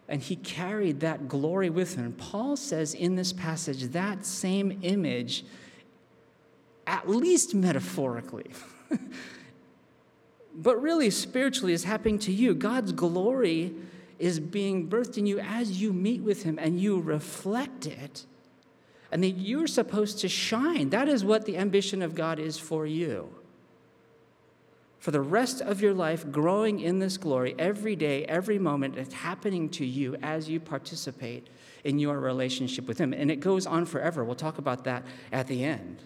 And 0.08 0.22
he 0.22 0.36
carried 0.36 1.00
that 1.00 1.28
glory 1.28 1.68
with 1.68 1.96
him. 1.96 2.12
Paul 2.12 2.56
says 2.56 2.94
in 2.94 3.14
this 3.16 3.32
passage 3.32 3.82
that 3.88 4.24
same 4.24 4.78
image, 4.82 5.44
at 6.86 7.08
least 7.08 7.54
metaphorically, 7.54 8.50
but 10.54 10.80
really 10.80 11.10
spiritually, 11.10 11.74
is 11.74 11.84
happening 11.84 12.18
to 12.20 12.32
you. 12.32 12.54
God's 12.54 12.92
glory 12.92 13.74
is 14.18 14.40
being 14.40 14.88
birthed 14.88 15.18
in 15.18 15.26
you 15.26 15.38
as 15.40 15.80
you 15.80 15.92
meet 15.92 16.22
with 16.22 16.42
him 16.42 16.58
and 16.58 16.80
you 16.80 17.00
reflect 17.00 17.86
it. 17.86 18.24
And 19.12 19.22
that 19.22 19.30
you're 19.30 19.66
supposed 19.66 20.18
to 20.20 20.28
shine. 20.28 20.90
That 20.90 21.08
is 21.08 21.24
what 21.24 21.46
the 21.46 21.56
ambition 21.56 22.02
of 22.02 22.14
God 22.14 22.38
is 22.38 22.58
for 22.58 22.86
you 22.86 23.32
for 24.98 25.10
the 25.10 25.20
rest 25.20 25.60
of 25.60 25.80
your 25.80 25.94
life 25.94 26.30
growing 26.30 26.80
in 26.80 26.98
this 26.98 27.16
glory 27.16 27.54
every 27.58 27.94
day, 27.94 28.24
every 28.24 28.58
moment. 28.58 28.96
It's 28.96 29.14
happening 29.14 29.68
to 29.70 29.84
you 29.84 30.16
as 30.22 30.48
you 30.48 30.58
participate 30.60 31.46
in 31.84 31.98
your 31.98 32.18
relationship 32.18 32.86
with 32.86 32.98
Him. 32.98 33.12
And 33.12 33.30
it 33.30 33.36
goes 33.36 33.66
on 33.66 33.86
forever. 33.86 34.24
We'll 34.24 34.34
talk 34.34 34.58
about 34.58 34.84
that 34.84 35.04
at 35.30 35.46
the 35.46 35.64
end. 35.64 35.98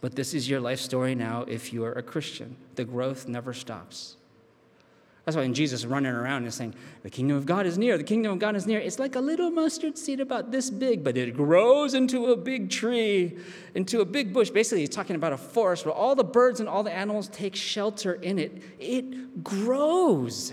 But 0.00 0.14
this 0.14 0.34
is 0.34 0.48
your 0.48 0.60
life 0.60 0.80
story 0.80 1.14
now 1.14 1.44
if 1.48 1.72
you 1.72 1.84
are 1.84 1.92
a 1.92 2.02
Christian. 2.02 2.56
The 2.74 2.84
growth 2.84 3.26
never 3.26 3.52
stops. 3.52 4.16
That's 5.24 5.36
why 5.36 5.42
when 5.42 5.54
Jesus 5.54 5.86
running 5.86 6.12
around 6.12 6.42
and 6.42 6.52
saying, 6.52 6.74
The 7.02 7.08
kingdom 7.08 7.36
of 7.36 7.46
God 7.46 7.64
is 7.64 7.78
near, 7.78 7.96
the 7.96 8.04
kingdom 8.04 8.32
of 8.32 8.38
God 8.38 8.56
is 8.56 8.66
near, 8.66 8.78
it's 8.78 8.98
like 8.98 9.14
a 9.16 9.20
little 9.20 9.50
mustard 9.50 9.96
seed 9.96 10.20
about 10.20 10.50
this 10.50 10.68
big, 10.68 11.02
but 11.02 11.16
it 11.16 11.34
grows 11.34 11.94
into 11.94 12.26
a 12.26 12.36
big 12.36 12.68
tree, 12.68 13.38
into 13.74 14.00
a 14.00 14.04
big 14.04 14.34
bush. 14.34 14.50
Basically, 14.50 14.80
he's 14.80 14.90
talking 14.90 15.16
about 15.16 15.32
a 15.32 15.38
forest 15.38 15.86
where 15.86 15.94
all 15.94 16.14
the 16.14 16.24
birds 16.24 16.60
and 16.60 16.68
all 16.68 16.82
the 16.82 16.92
animals 16.92 17.28
take 17.28 17.56
shelter 17.56 18.14
in 18.14 18.38
it. 18.38 18.62
It 18.78 19.42
grows. 19.42 20.52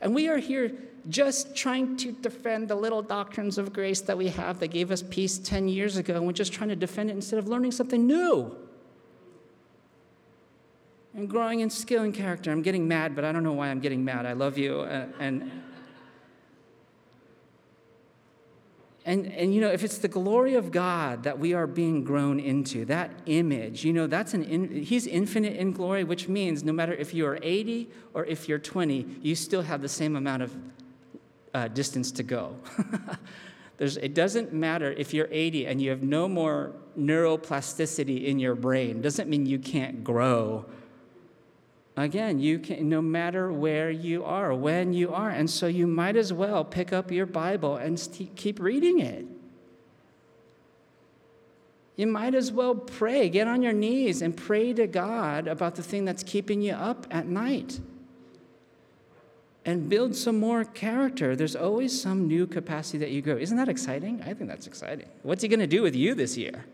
And 0.00 0.14
we 0.14 0.28
are 0.28 0.38
here 0.38 0.72
just 1.08 1.56
trying 1.56 1.96
to 1.96 2.12
defend 2.12 2.68
the 2.68 2.74
little 2.76 3.02
doctrines 3.02 3.58
of 3.58 3.72
grace 3.72 4.00
that 4.02 4.16
we 4.16 4.28
have 4.28 4.60
that 4.60 4.68
gave 4.68 4.92
us 4.92 5.02
peace 5.02 5.38
10 5.38 5.68
years 5.68 5.96
ago, 5.96 6.14
and 6.14 6.26
we're 6.26 6.32
just 6.32 6.52
trying 6.52 6.68
to 6.68 6.76
defend 6.76 7.10
it 7.10 7.14
instead 7.14 7.38
of 7.38 7.48
learning 7.48 7.72
something 7.72 8.06
new. 8.06 8.56
I'm 11.16 11.26
growing 11.26 11.60
in 11.60 11.70
skill 11.70 12.02
and 12.02 12.12
character. 12.12 12.52
I'm 12.52 12.60
getting 12.60 12.86
mad, 12.86 13.16
but 13.16 13.24
I 13.24 13.32
don't 13.32 13.42
know 13.42 13.54
why 13.54 13.68
I'm 13.68 13.80
getting 13.80 14.04
mad. 14.04 14.26
I 14.26 14.34
love 14.34 14.58
you. 14.58 14.82
And, 14.82 15.14
and, 15.18 15.62
and, 19.06 19.26
and, 19.32 19.54
you 19.54 19.62
know, 19.62 19.70
if 19.70 19.82
it's 19.82 19.96
the 19.96 20.08
glory 20.08 20.56
of 20.56 20.70
God 20.70 21.22
that 21.22 21.38
we 21.38 21.54
are 21.54 21.66
being 21.66 22.04
grown 22.04 22.38
into, 22.38 22.84
that 22.86 23.12
image, 23.24 23.82
you 23.82 23.94
know, 23.94 24.06
that's 24.06 24.34
an, 24.34 24.44
in, 24.44 24.82
he's 24.82 25.06
infinite 25.06 25.56
in 25.56 25.72
glory, 25.72 26.04
which 26.04 26.28
means 26.28 26.62
no 26.62 26.72
matter 26.72 26.92
if 26.92 27.14
you're 27.14 27.38
80 27.42 27.88
or 28.12 28.26
if 28.26 28.46
you're 28.46 28.58
20, 28.58 29.06
you 29.22 29.34
still 29.34 29.62
have 29.62 29.80
the 29.80 29.88
same 29.88 30.16
amount 30.16 30.42
of 30.42 30.54
uh, 31.54 31.68
distance 31.68 32.12
to 32.12 32.24
go. 32.24 32.56
There's, 33.78 33.96
it 33.96 34.12
doesn't 34.12 34.52
matter 34.52 34.92
if 34.92 35.14
you're 35.14 35.28
80 35.30 35.66
and 35.66 35.80
you 35.80 35.88
have 35.90 36.02
no 36.02 36.28
more 36.28 36.72
neuroplasticity 36.98 38.26
in 38.26 38.38
your 38.38 38.54
brain. 38.54 39.00
Doesn't 39.00 39.30
mean 39.30 39.46
you 39.46 39.58
can't 39.58 40.04
grow 40.04 40.66
Again, 41.96 42.38
you 42.38 42.58
can 42.58 42.90
no 42.90 43.00
matter 43.00 43.50
where 43.50 43.90
you 43.90 44.22
are, 44.22 44.54
when 44.54 44.92
you 44.92 45.14
are. 45.14 45.30
And 45.30 45.48
so 45.48 45.66
you 45.66 45.86
might 45.86 46.16
as 46.16 46.32
well 46.32 46.62
pick 46.62 46.92
up 46.92 47.10
your 47.10 47.24
Bible 47.24 47.76
and 47.76 47.98
st- 47.98 48.36
keep 48.36 48.60
reading 48.60 49.00
it. 49.00 49.24
You 51.96 52.06
might 52.06 52.34
as 52.34 52.52
well 52.52 52.74
pray. 52.74 53.30
Get 53.30 53.48
on 53.48 53.62
your 53.62 53.72
knees 53.72 54.20
and 54.20 54.36
pray 54.36 54.74
to 54.74 54.86
God 54.86 55.48
about 55.48 55.76
the 55.76 55.82
thing 55.82 56.04
that's 56.04 56.22
keeping 56.22 56.60
you 56.60 56.74
up 56.74 57.06
at 57.10 57.26
night. 57.26 57.80
And 59.64 59.88
build 59.88 60.14
some 60.14 60.38
more 60.38 60.64
character. 60.64 61.34
There's 61.34 61.56
always 61.56 61.98
some 61.98 62.28
new 62.28 62.46
capacity 62.46 62.98
that 62.98 63.10
you 63.10 63.22
grow. 63.22 63.38
Isn't 63.38 63.56
that 63.56 63.70
exciting? 63.70 64.20
I 64.20 64.34
think 64.34 64.50
that's 64.50 64.66
exciting. 64.66 65.08
What's 65.22 65.42
he 65.42 65.48
going 65.48 65.60
to 65.60 65.66
do 65.66 65.82
with 65.82 65.96
you 65.96 66.14
this 66.14 66.36
year? 66.36 66.66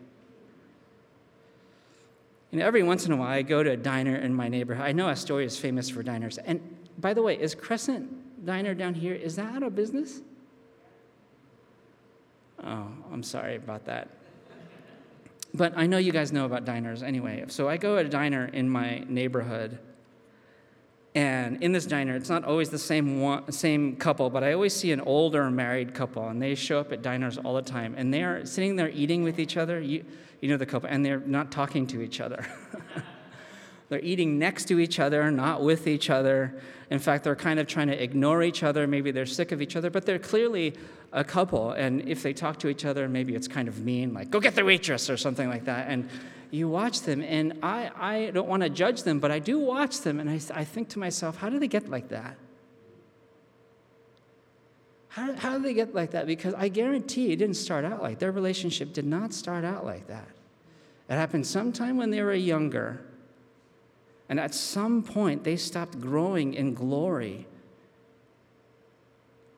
You 2.53 2.59
know, 2.59 2.67
every 2.67 2.83
once 2.83 3.07
in 3.07 3.11
a 3.11 3.15
while, 3.15 3.29
I 3.29 3.41
go 3.41 3.63
to 3.63 3.71
a 3.71 3.75
diner 3.75 4.15
in 4.15 4.31
my 4.31 4.47
neighborhood. 4.47 4.85
I 4.85 4.91
know 4.91 5.09
Astoria 5.09 5.47
is 5.47 5.57
famous 5.57 5.89
for 5.89 6.03
diners. 6.03 6.37
And 6.37 6.61
by 6.99 7.15
the 7.15 7.23
way, 7.23 7.35
is 7.35 7.55
Crescent 7.55 8.45
Diner 8.45 8.75
down 8.75 8.93
here, 8.93 9.15
is 9.15 9.37
that 9.37 9.55
out 9.55 9.63
of 9.63 9.75
business? 9.75 10.21
Oh, 12.63 12.89
I'm 13.11 13.23
sorry 13.23 13.55
about 13.55 13.85
that. 13.85 14.07
But 15.55 15.73
I 15.75 15.87
know 15.87 15.97
you 15.97 16.11
guys 16.11 16.31
know 16.31 16.45
about 16.45 16.63
diners 16.63 17.01
anyway. 17.01 17.43
So 17.47 17.67
I 17.67 17.77
go 17.77 17.95
to 17.95 18.05
a 18.05 18.09
diner 18.09 18.45
in 18.45 18.69
my 18.69 18.99
neighborhood. 19.07 19.79
And 21.15 21.61
in 21.61 21.73
this 21.73 21.85
diner, 21.85 22.15
it's 22.15 22.29
not 22.29 22.43
always 22.43 22.69
the 22.69 22.79
same 22.79 23.21
one, 23.21 23.51
same 23.51 23.95
couple, 23.97 24.31
but 24.31 24.43
I 24.43 24.53
always 24.53 24.73
see 24.73 24.91
an 24.91 25.01
older 25.01 25.51
married 25.51 25.93
couple, 25.93 26.27
and 26.27 26.41
they 26.41 26.55
show 26.55 26.79
up 26.79 26.91
at 26.91 27.03
diners 27.03 27.37
all 27.37 27.53
the 27.53 27.61
time. 27.61 27.93
And 27.95 28.11
they 28.11 28.23
are 28.23 28.45
sitting 28.45 28.75
there 28.75 28.89
eating 28.89 29.23
with 29.23 29.39
each 29.39 29.55
other. 29.55 29.79
You, 29.79 30.03
you 30.41 30.49
know 30.49 30.57
the 30.57 30.65
couple, 30.65 30.89
and 30.89 31.05
they're 31.05 31.19
not 31.19 31.51
talking 31.51 31.85
to 31.87 32.01
each 32.01 32.19
other. 32.19 32.45
they're 33.89 33.99
eating 33.99 34.39
next 34.39 34.65
to 34.69 34.79
each 34.79 34.99
other, 34.99 35.29
not 35.31 35.61
with 35.61 35.87
each 35.87 36.09
other. 36.09 36.55
In 36.89 36.99
fact, 36.99 37.23
they're 37.23 37.35
kind 37.35 37.59
of 37.59 37.67
trying 37.67 37.87
to 37.87 38.03
ignore 38.03 38.43
each 38.43 38.63
other. 38.63 38.87
Maybe 38.87 39.11
they're 39.11 39.25
sick 39.25 39.51
of 39.51 39.61
each 39.61 39.75
other, 39.75 39.89
but 39.89 40.05
they're 40.05 40.19
clearly 40.19 40.73
a 41.11 41.23
couple. 41.23 41.71
And 41.71 42.07
if 42.07 42.23
they 42.23 42.33
talk 42.33 42.59
to 42.59 42.67
each 42.67 42.85
other, 42.85 43.07
maybe 43.07 43.35
it's 43.35 43.47
kind 43.47 43.67
of 43.67 43.79
mean, 43.79 44.13
like, 44.13 44.29
go 44.29 44.39
get 44.39 44.55
the 44.55 44.65
waitress 44.65 45.09
or 45.09 45.17
something 45.17 45.49
like 45.49 45.65
that. 45.65 45.87
And 45.89 46.09
you 46.51 46.67
watch 46.67 47.01
them, 47.01 47.23
and 47.23 47.57
I, 47.63 47.89
I 47.95 48.31
don't 48.31 48.47
want 48.47 48.61
to 48.61 48.69
judge 48.69 49.03
them, 49.03 49.19
but 49.19 49.31
I 49.31 49.39
do 49.39 49.59
watch 49.59 50.01
them, 50.01 50.19
and 50.19 50.29
I, 50.29 50.39
I 50.53 50.63
think 50.63 50.89
to 50.89 50.99
myself, 50.99 51.37
how 51.37 51.49
do 51.49 51.57
they 51.57 51.67
get 51.67 51.89
like 51.89 52.09
that? 52.09 52.37
How, 55.07 55.33
how 55.33 55.53
did 55.53 55.63
they 55.63 55.73
get 55.73 55.93
like 55.93 56.11
that? 56.11 56.25
Because 56.25 56.53
I 56.55 56.69
guarantee 56.69 57.31
it 57.31 57.37
didn't 57.37 57.57
start 57.57 57.85
out 57.85 58.01
like 58.01 58.19
their 58.19 58.31
relationship 58.31 58.93
did 58.93 59.05
not 59.05 59.33
start 59.33 59.63
out 59.63 59.85
like 59.85 60.07
that. 60.07 60.27
It 61.09 61.13
happened 61.13 61.45
sometime 61.45 61.97
when 61.97 62.09
they 62.09 62.21
were 62.21 62.33
younger. 62.33 63.01
And 64.29 64.39
at 64.39 64.53
some 64.53 65.03
point, 65.03 65.43
they 65.43 65.55
stopped 65.55 65.99
growing 65.99 66.53
in 66.53 66.73
glory, 66.73 67.45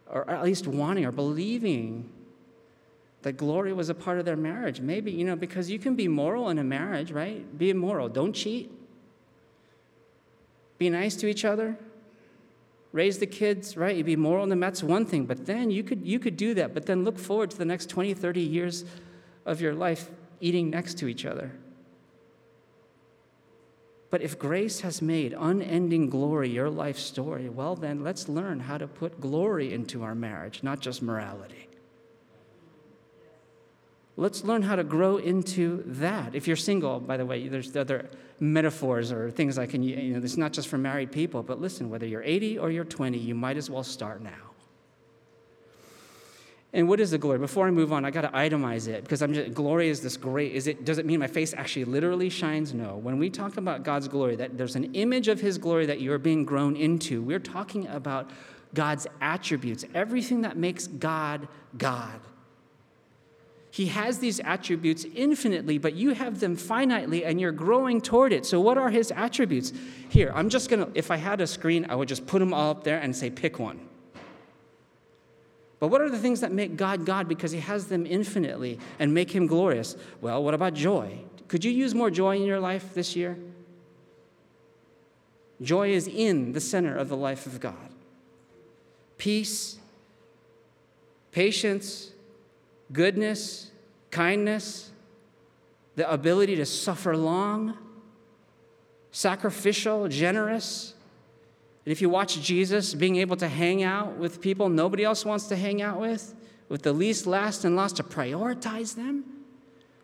or 0.09 0.29
at 0.29 0.43
least 0.43 0.67
wanting 0.67 1.05
or 1.05 1.11
believing 1.11 2.09
that 3.21 3.33
glory 3.33 3.73
was 3.73 3.89
a 3.89 3.95
part 3.95 4.19
of 4.19 4.25
their 4.25 4.35
marriage. 4.35 4.79
Maybe, 4.79 5.11
you 5.11 5.25
know, 5.25 5.35
because 5.35 5.69
you 5.69 5.79
can 5.79 5.95
be 5.95 6.07
moral 6.07 6.49
in 6.49 6.59
a 6.59 6.63
marriage, 6.63 7.11
right? 7.11 7.57
Be 7.57 7.73
moral. 7.73 8.09
Don't 8.09 8.33
cheat. 8.33 8.71
Be 10.77 10.89
nice 10.89 11.15
to 11.17 11.27
each 11.27 11.45
other 11.45 11.77
raise 12.95 13.19
the 13.19 13.27
kids, 13.27 13.75
right? 13.75 13.93
You'd 13.97 14.05
be 14.05 14.15
moral 14.15 14.49
and 14.49 14.63
that's 14.63 14.81
one 14.81 15.05
thing. 15.05 15.25
But 15.25 15.45
then 15.45 15.69
you 15.69 15.83
could, 15.83 16.07
you 16.07 16.17
could 16.17 16.37
do 16.37 16.53
that, 16.53 16.73
but 16.73 16.85
then 16.85 17.03
look 17.03 17.19
forward 17.19 17.51
to 17.51 17.57
the 17.57 17.65
next 17.65 17.89
20, 17.89 18.13
30 18.13 18.39
years 18.39 18.85
of 19.45 19.59
your 19.59 19.75
life 19.75 20.09
eating 20.39 20.69
next 20.69 20.97
to 20.99 21.07
each 21.09 21.25
other. 21.25 21.51
But 24.15 24.21
if 24.21 24.39
grace 24.39 24.79
has 24.79 25.01
made 25.01 25.35
unending 25.37 26.09
glory 26.09 26.49
your 26.49 26.69
life 26.69 26.97
story, 26.97 27.49
well, 27.49 27.75
then 27.75 28.01
let's 28.01 28.29
learn 28.29 28.61
how 28.61 28.77
to 28.77 28.87
put 28.87 29.19
glory 29.19 29.73
into 29.73 30.03
our 30.03 30.15
marriage, 30.15 30.63
not 30.63 30.79
just 30.79 31.01
morality. 31.01 31.67
Let's 34.15 34.45
learn 34.45 34.61
how 34.61 34.77
to 34.77 34.85
grow 34.85 35.17
into 35.17 35.83
that. 35.87 36.33
If 36.33 36.47
you're 36.47 36.55
single, 36.55 37.01
by 37.01 37.17
the 37.17 37.25
way, 37.25 37.49
there's 37.49 37.75
other 37.75 38.09
metaphors 38.39 39.11
or 39.11 39.31
things 39.31 39.57
I 39.57 39.65
can, 39.65 39.83
you 39.83 40.13
know, 40.13 40.23
it's 40.23 40.37
not 40.37 40.53
just 40.53 40.69
for 40.69 40.77
married 40.77 41.11
people, 41.11 41.43
but 41.43 41.59
listen, 41.59 41.89
whether 41.89 42.05
you're 42.05 42.23
80 42.23 42.57
or 42.57 42.71
you're 42.71 42.85
20, 42.85 43.17
you 43.17 43.35
might 43.35 43.57
as 43.57 43.69
well 43.69 43.83
start 43.83 44.21
now. 44.21 44.54
And 46.75 46.89
what 46.89 46.99
is 46.99 47.11
the 47.11 47.17
glory? 47.17 47.39
Before 47.39 47.67
I 47.67 47.71
move 47.71 47.93
on, 47.93 48.03
I 48.03 48.11
got 48.11 48.21
to 48.21 48.27
itemize 48.27 48.89
it 48.89 49.03
because 49.03 49.21
I'm 49.21 49.33
just, 49.33 49.53
glory 49.53 49.87
is 49.87 50.01
this 50.01 50.17
great. 50.17 50.51
Is 50.51 50.67
it? 50.67 50.83
Does 50.83 50.97
it 50.97 51.05
mean 51.05 51.21
my 51.21 51.27
face 51.27 51.53
actually 51.53 51.85
literally 51.85 52.29
shines? 52.29 52.73
No. 52.73 52.97
When 52.97 53.17
we 53.17 53.29
talk 53.29 53.55
about 53.55 53.83
God's 53.83 54.09
glory, 54.09 54.35
that 54.35 54.57
there's 54.57 54.75
an 54.75 54.93
image 54.93 55.29
of 55.29 55.39
His 55.39 55.57
glory 55.57 55.85
that 55.85 56.01
you're 56.01 56.17
being 56.17 56.43
grown 56.43 56.75
into. 56.75 57.21
We're 57.21 57.39
talking 57.39 57.87
about 57.87 58.29
God's 58.73 59.07
attributes, 59.21 59.85
everything 59.93 60.41
that 60.41 60.57
makes 60.57 60.85
God 60.85 61.47
God. 61.77 62.19
He 63.71 63.85
has 63.87 64.19
these 64.19 64.41
attributes 64.41 65.05
infinitely, 65.15 65.77
but 65.77 65.95
you 65.95 66.13
have 66.13 66.41
them 66.41 66.57
finitely 66.57 67.25
and 67.25 67.39
you're 67.39 67.53
growing 67.53 68.01
toward 68.01 68.33
it. 68.33 68.45
So, 68.45 68.59
what 68.59 68.77
are 68.77 68.89
his 68.89 69.11
attributes? 69.11 69.71
Here, 70.09 70.33
I'm 70.35 70.49
just 70.49 70.69
gonna, 70.69 70.89
if 70.93 71.09
I 71.09 71.15
had 71.15 71.39
a 71.39 71.47
screen, 71.47 71.85
I 71.87 71.95
would 71.95 72.09
just 72.09 72.27
put 72.27 72.39
them 72.39 72.53
all 72.53 72.71
up 72.71 72.83
there 72.83 72.99
and 72.99 73.15
say, 73.15 73.29
pick 73.29 73.59
one. 73.59 73.79
But 75.79 75.89
what 75.89 76.01
are 76.01 76.09
the 76.09 76.17
things 76.17 76.41
that 76.41 76.51
make 76.51 76.77
God 76.77 77.05
God 77.05 77.27
because 77.27 77.51
he 77.51 77.59
has 77.59 77.87
them 77.87 78.05
infinitely 78.05 78.79
and 78.97 79.13
make 79.13 79.31
him 79.31 79.45
glorious? 79.45 79.95
Well, 80.21 80.43
what 80.43 80.53
about 80.53 80.73
joy? 80.73 81.19
Could 81.47 81.63
you 81.63 81.71
use 81.71 81.93
more 81.93 82.09
joy 82.09 82.37
in 82.37 82.43
your 82.43 82.59
life 82.59 82.93
this 82.93 83.15
year? 83.15 83.37
Joy 85.61 85.91
is 85.91 86.07
in 86.07 86.53
the 86.53 86.59
center 86.59 86.97
of 86.97 87.09
the 87.09 87.17
life 87.17 87.45
of 87.45 87.59
God. 87.59 87.75
Peace, 89.17 89.77
patience, 91.31 92.11
goodness, 92.91 93.71
kindness, 94.11 94.91
the 95.95 96.09
ability 96.11 96.55
to 96.57 96.65
suffer 96.65 97.15
long, 97.15 97.77
sacrificial, 99.11 100.07
generous. 100.07 100.94
And 101.85 101.91
if 101.91 102.01
you 102.01 102.09
watch 102.09 102.41
Jesus 102.41 102.93
being 102.93 103.17
able 103.17 103.37
to 103.37 103.47
hang 103.47 103.83
out 103.83 104.17
with 104.17 104.41
people 104.41 104.69
nobody 104.69 105.03
else 105.03 105.23
wants 105.23 105.47
to 105.47 105.55
hang 105.55 105.81
out 105.81 105.99
with, 105.99 106.33
with 106.67 106.81
the 106.81 106.93
least, 106.93 107.27
last, 107.27 107.63
and 107.63 107.75
lost, 107.75 107.97
to 107.97 108.03
prioritize 108.03 108.95
them. 108.95 109.23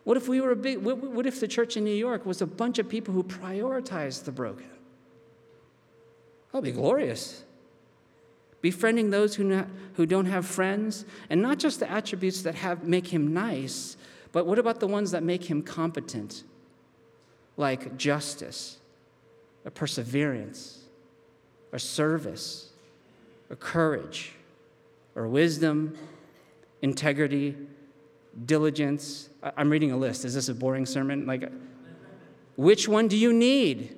What 0.04 0.16
if 0.16 0.28
we 0.28 0.40
were 0.40 0.52
a 0.52 0.56
big, 0.56 0.78
what, 0.78 1.26
if 1.26 1.40
the 1.40 1.48
church 1.48 1.76
in 1.76 1.84
New 1.84 1.94
York 1.94 2.24
was 2.24 2.40
a 2.40 2.46
bunch 2.46 2.78
of 2.78 2.88
people 2.88 3.12
who 3.14 3.24
prioritized 3.24 4.24
the 4.24 4.32
broken? 4.32 4.66
That'd 6.52 6.64
be 6.64 6.72
glorious 6.72 7.44
befriending 8.62 9.10
those 9.10 9.34
who, 9.34 9.44
not, 9.44 9.66
who 9.94 10.06
don't 10.06 10.26
have 10.26 10.46
friends, 10.46 11.04
and 11.28 11.42
not 11.42 11.58
just 11.58 11.80
the 11.80 11.90
attributes 11.90 12.42
that 12.42 12.54
have, 12.54 12.84
make 12.84 13.08
him 13.08 13.34
nice, 13.34 13.96
but 14.30 14.46
what 14.46 14.58
about 14.58 14.80
the 14.80 14.86
ones 14.86 15.10
that 15.10 15.22
make 15.22 15.44
him 15.44 15.62
competent, 15.62 16.44
like 17.56 17.96
justice, 17.98 18.78
perseverance, 19.74 20.81
or 21.72 21.78
service, 21.78 22.70
or 23.50 23.56
courage, 23.56 24.32
or 25.14 25.26
wisdom, 25.26 25.96
integrity, 26.82 27.56
diligence? 28.44 29.28
I'm 29.56 29.70
reading 29.70 29.92
a 29.92 29.96
list. 29.96 30.24
Is 30.24 30.34
this 30.34 30.48
a 30.48 30.54
boring 30.54 30.86
sermon? 30.86 31.26
Like, 31.26 31.50
which 32.56 32.88
one 32.88 33.08
do 33.08 33.16
you 33.16 33.32
need? 33.32 33.96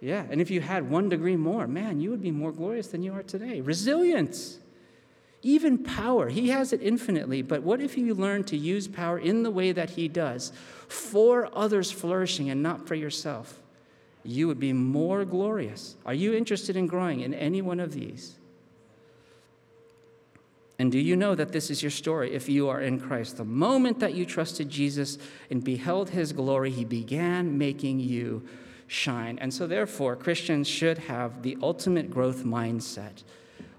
Yeah, 0.00 0.26
and 0.30 0.40
if 0.40 0.50
you 0.50 0.60
had 0.60 0.90
one 0.90 1.08
degree 1.08 1.36
more, 1.36 1.66
man, 1.66 2.00
you 2.00 2.10
would 2.10 2.22
be 2.22 2.30
more 2.30 2.52
glorious 2.52 2.88
than 2.88 3.02
you 3.02 3.12
are 3.14 3.22
today. 3.22 3.60
Resilience, 3.60 4.58
even 5.42 5.78
power. 5.78 6.28
He 6.28 6.50
has 6.50 6.72
it 6.72 6.82
infinitely, 6.82 7.42
but 7.42 7.62
what 7.62 7.80
if 7.80 7.96
you 7.96 8.14
learn 8.14 8.44
to 8.44 8.56
use 8.56 8.88
power 8.88 9.18
in 9.18 9.42
the 9.42 9.50
way 9.50 9.72
that 9.72 9.90
He 9.90 10.06
does 10.08 10.52
for 10.88 11.48
others 11.56 11.90
flourishing 11.90 12.50
and 12.50 12.62
not 12.62 12.86
for 12.86 12.94
yourself? 12.94 13.60
You 14.26 14.48
would 14.48 14.60
be 14.60 14.72
more 14.72 15.24
glorious. 15.24 15.96
Are 16.04 16.14
you 16.14 16.34
interested 16.34 16.76
in 16.76 16.86
growing 16.86 17.20
in 17.20 17.34
any 17.34 17.62
one 17.62 17.80
of 17.80 17.92
these? 17.92 18.36
And 20.78 20.92
do 20.92 20.98
you 20.98 21.16
know 21.16 21.34
that 21.34 21.52
this 21.52 21.70
is 21.70 21.82
your 21.82 21.90
story 21.90 22.34
if 22.34 22.48
you 22.48 22.68
are 22.68 22.80
in 22.80 23.00
Christ? 23.00 23.38
The 23.38 23.44
moment 23.44 23.98
that 24.00 24.14
you 24.14 24.26
trusted 24.26 24.68
Jesus 24.68 25.16
and 25.50 25.64
beheld 25.64 26.10
his 26.10 26.32
glory, 26.32 26.70
he 26.70 26.84
began 26.84 27.56
making 27.56 28.00
you 28.00 28.46
shine. 28.86 29.38
And 29.38 29.52
so, 29.52 29.66
therefore, 29.66 30.16
Christians 30.16 30.68
should 30.68 30.98
have 30.98 31.42
the 31.42 31.56
ultimate 31.62 32.10
growth 32.10 32.44
mindset. 32.44 33.22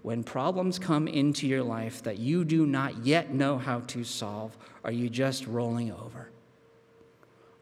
When 0.01 0.23
problems 0.23 0.79
come 0.79 1.07
into 1.07 1.47
your 1.47 1.63
life 1.63 2.01
that 2.03 2.17
you 2.17 2.45
do 2.45 2.65
not 2.65 3.05
yet 3.05 3.33
know 3.33 3.57
how 3.57 3.81
to 3.81 4.03
solve, 4.03 4.57
are 4.83 4.91
you 4.91 5.09
just 5.09 5.45
rolling 5.45 5.91
over? 5.91 6.29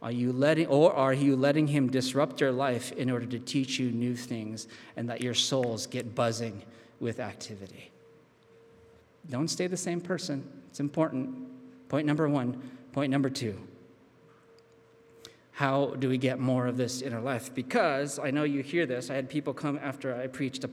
Are 0.05 0.11
you 0.11 0.31
letting, 0.31 0.67
or 0.67 0.93
are 0.93 1.15
you 1.15 1.35
letting 1.35 1.65
him 1.65 1.89
disrupt 1.89 2.39
your 2.39 2.51
life 2.51 2.91
in 2.91 3.09
order 3.09 3.25
to 3.25 3.39
teach 3.39 3.79
you 3.79 3.89
new 3.89 4.15
things 4.15 4.67
and 4.95 5.09
that 5.09 5.21
your 5.21 5.33
souls 5.33 5.87
get 5.87 6.13
buzzing 6.13 6.61
with 6.99 7.19
activity? 7.19 7.89
Don't 9.27 9.47
stay 9.47 9.65
the 9.65 9.75
same 9.75 9.99
person. 9.99 10.47
It's 10.69 10.79
important. 10.79 11.89
Point 11.89 12.05
number 12.05 12.29
one. 12.29 12.61
Point 12.91 13.09
number 13.11 13.31
two 13.31 13.59
How 15.53 15.95
do 15.97 16.07
we 16.07 16.19
get 16.19 16.37
more 16.37 16.67
of 16.67 16.77
this 16.77 17.01
in 17.01 17.11
our 17.11 17.21
life? 17.21 17.51
Because 17.55 18.19
I 18.19 18.29
know 18.29 18.43
you 18.43 18.61
hear 18.61 18.85
this. 18.85 19.09
I 19.09 19.15
had 19.15 19.27
people 19.27 19.55
come 19.55 19.79
after 19.81 20.15
I 20.15 20.27
preached 20.27 20.63
a 20.65 20.69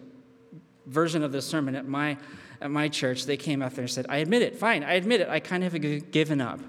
version 0.84 1.22
of 1.22 1.32
this 1.32 1.46
sermon 1.46 1.74
at 1.74 1.88
my, 1.88 2.18
at 2.60 2.70
my 2.70 2.86
church. 2.86 3.24
They 3.24 3.38
came 3.38 3.62
after 3.62 3.80
and 3.80 3.90
said, 3.90 4.04
I 4.10 4.18
admit 4.18 4.42
it, 4.42 4.56
fine, 4.56 4.84
I 4.84 4.92
admit 4.92 5.22
it, 5.22 5.30
I 5.30 5.40
kind 5.40 5.64
of 5.64 5.72
have 5.72 6.10
given 6.10 6.42
up. 6.42 6.60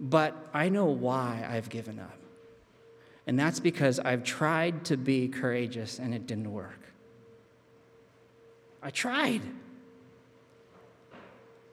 But 0.00 0.36
I 0.52 0.68
know 0.68 0.86
why 0.86 1.46
I've 1.48 1.68
given 1.68 1.98
up. 1.98 2.18
And 3.26 3.38
that's 3.38 3.60
because 3.60 3.98
I've 3.98 4.22
tried 4.22 4.84
to 4.86 4.96
be 4.96 5.28
courageous 5.28 5.98
and 5.98 6.14
it 6.14 6.26
didn't 6.26 6.52
work. 6.52 6.80
I 8.82 8.90
tried. 8.90 9.40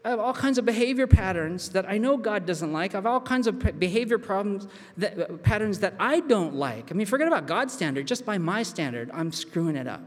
I 0.04 0.10
have 0.10 0.20
all 0.20 0.34
kinds 0.34 0.58
of 0.58 0.66
behavior 0.66 1.06
patterns 1.06 1.70
that 1.70 1.88
I 1.88 1.98
know 1.98 2.18
God 2.18 2.46
doesn't 2.46 2.72
like. 2.74 2.96
I 2.96 2.98
have 2.98 3.06
all 3.06 3.20
kinds 3.20 3.48
of 3.48 3.80
behavior 3.80 4.18
problems 4.18 4.68
that, 4.98 5.20
uh, 5.20 5.38
patterns 5.38 5.80
that 5.80 5.94
I 6.00 6.22
don't 6.22 6.56
like. 6.56 6.92
I 6.92 6.96
mean, 6.96 7.06
forget 7.06 7.28
about 7.28 7.46
God's 7.46 7.74
standard, 7.74 8.08
just 8.08 8.26
by 8.26 8.38
my 8.38 8.64
standard, 8.64 9.12
I'm 9.14 9.32
screwing 9.32 9.76
it 9.76 9.88
up. 9.88 10.02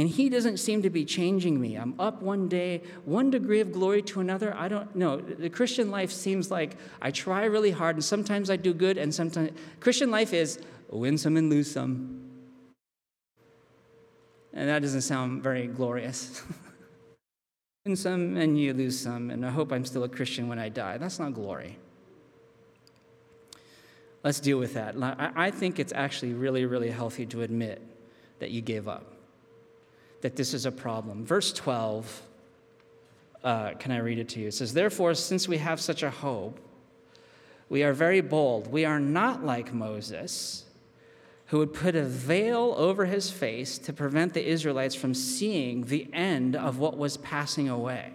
And 0.00 0.08
He 0.08 0.30
doesn't 0.30 0.56
seem 0.56 0.80
to 0.80 0.88
be 0.88 1.04
changing 1.04 1.60
me. 1.60 1.74
I'm 1.74 1.94
up 2.00 2.22
one 2.22 2.48
day, 2.48 2.80
one 3.04 3.30
degree 3.30 3.60
of 3.60 3.70
glory 3.70 4.00
to 4.04 4.20
another. 4.20 4.56
I 4.56 4.66
don't 4.66 4.96
know. 4.96 5.18
The 5.20 5.50
Christian 5.50 5.90
life 5.90 6.10
seems 6.10 6.50
like 6.50 6.78
I 7.02 7.10
try 7.10 7.44
really 7.44 7.70
hard, 7.70 7.96
and 7.96 8.04
sometimes 8.04 8.48
I 8.48 8.56
do 8.56 8.72
good, 8.72 8.96
and 8.96 9.14
sometimes. 9.14 9.50
Christian 9.78 10.10
life 10.10 10.32
is 10.32 10.58
win 10.88 11.18
some 11.18 11.36
and 11.36 11.50
lose 11.50 11.70
some. 11.70 12.18
And 14.54 14.70
that 14.70 14.80
doesn't 14.80 15.02
sound 15.02 15.42
very 15.42 15.66
glorious. 15.66 16.42
win 17.84 17.94
some 17.94 18.38
and 18.38 18.58
you 18.58 18.72
lose 18.72 18.98
some, 18.98 19.28
and 19.28 19.44
I 19.44 19.50
hope 19.50 19.70
I'm 19.70 19.84
still 19.84 20.04
a 20.04 20.08
Christian 20.08 20.48
when 20.48 20.58
I 20.58 20.70
die. 20.70 20.96
That's 20.96 21.18
not 21.18 21.34
glory. 21.34 21.76
Let's 24.24 24.40
deal 24.40 24.58
with 24.58 24.72
that. 24.72 24.94
I 25.36 25.50
think 25.50 25.78
it's 25.78 25.92
actually 25.92 26.32
really, 26.32 26.64
really 26.64 26.88
healthy 26.88 27.26
to 27.26 27.42
admit 27.42 27.82
that 28.38 28.50
you 28.50 28.62
gave 28.62 28.88
up, 28.88 29.19
that 30.20 30.36
this 30.36 30.54
is 30.54 30.66
a 30.66 30.72
problem. 30.72 31.24
Verse 31.24 31.52
12, 31.52 32.22
uh, 33.42 33.70
can 33.74 33.92
I 33.92 33.98
read 33.98 34.18
it 34.18 34.28
to 34.30 34.40
you? 34.40 34.48
It 34.48 34.54
says, 34.54 34.74
Therefore, 34.74 35.14
since 35.14 35.48
we 35.48 35.58
have 35.58 35.80
such 35.80 36.02
a 36.02 36.10
hope, 36.10 36.60
we 37.68 37.82
are 37.82 37.92
very 37.92 38.20
bold. 38.20 38.70
We 38.70 38.84
are 38.84 39.00
not 39.00 39.44
like 39.44 39.72
Moses 39.72 40.64
who 41.50 41.58
would 41.58 41.74
put 41.74 41.96
a 41.96 42.04
veil 42.04 42.74
over 42.76 43.06
his 43.06 43.28
face 43.28 43.76
to 43.76 43.92
prevent 43.92 44.34
the 44.34 44.48
Israelites 44.48 44.94
from 44.94 45.12
seeing 45.12 45.82
the 45.82 46.08
end 46.12 46.54
of 46.54 46.78
what 46.78 46.96
was 46.96 47.16
passing 47.16 47.68
away. 47.68 48.12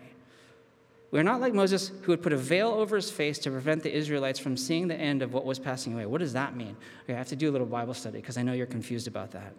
We're 1.12 1.24
not 1.24 1.42
like 1.42 1.54
Moses, 1.54 1.92
who 2.04 2.14
would 2.14 2.24
put 2.24 2.32
a 2.32 2.38
veil 2.38 2.70
over 2.70 2.96
his 2.96 3.12
face 3.12 3.38
to 3.40 3.52
prevent 3.52 3.84
the 3.84 3.94
Israelites 3.94 4.40
from 4.40 4.56
seeing 4.56 4.88
the 4.88 4.96
end 4.96 5.22
of 5.22 5.34
what 5.34 5.44
was 5.44 5.60
passing 5.60 5.94
away. 5.94 6.06
What 6.06 6.20
does 6.20 6.32
that 6.32 6.56
mean? 6.56 6.78
Okay, 7.04 7.14
I 7.14 7.18
have 7.18 7.28
to 7.28 7.36
do 7.36 7.50
a 7.50 7.52
little 7.52 7.68
Bible 7.68 7.94
study 7.94 8.22
because 8.22 8.38
I 8.38 8.42
know 8.42 8.54
you're 8.54 8.66
confused 8.66 9.08
about 9.08 9.32
that. 9.32 9.54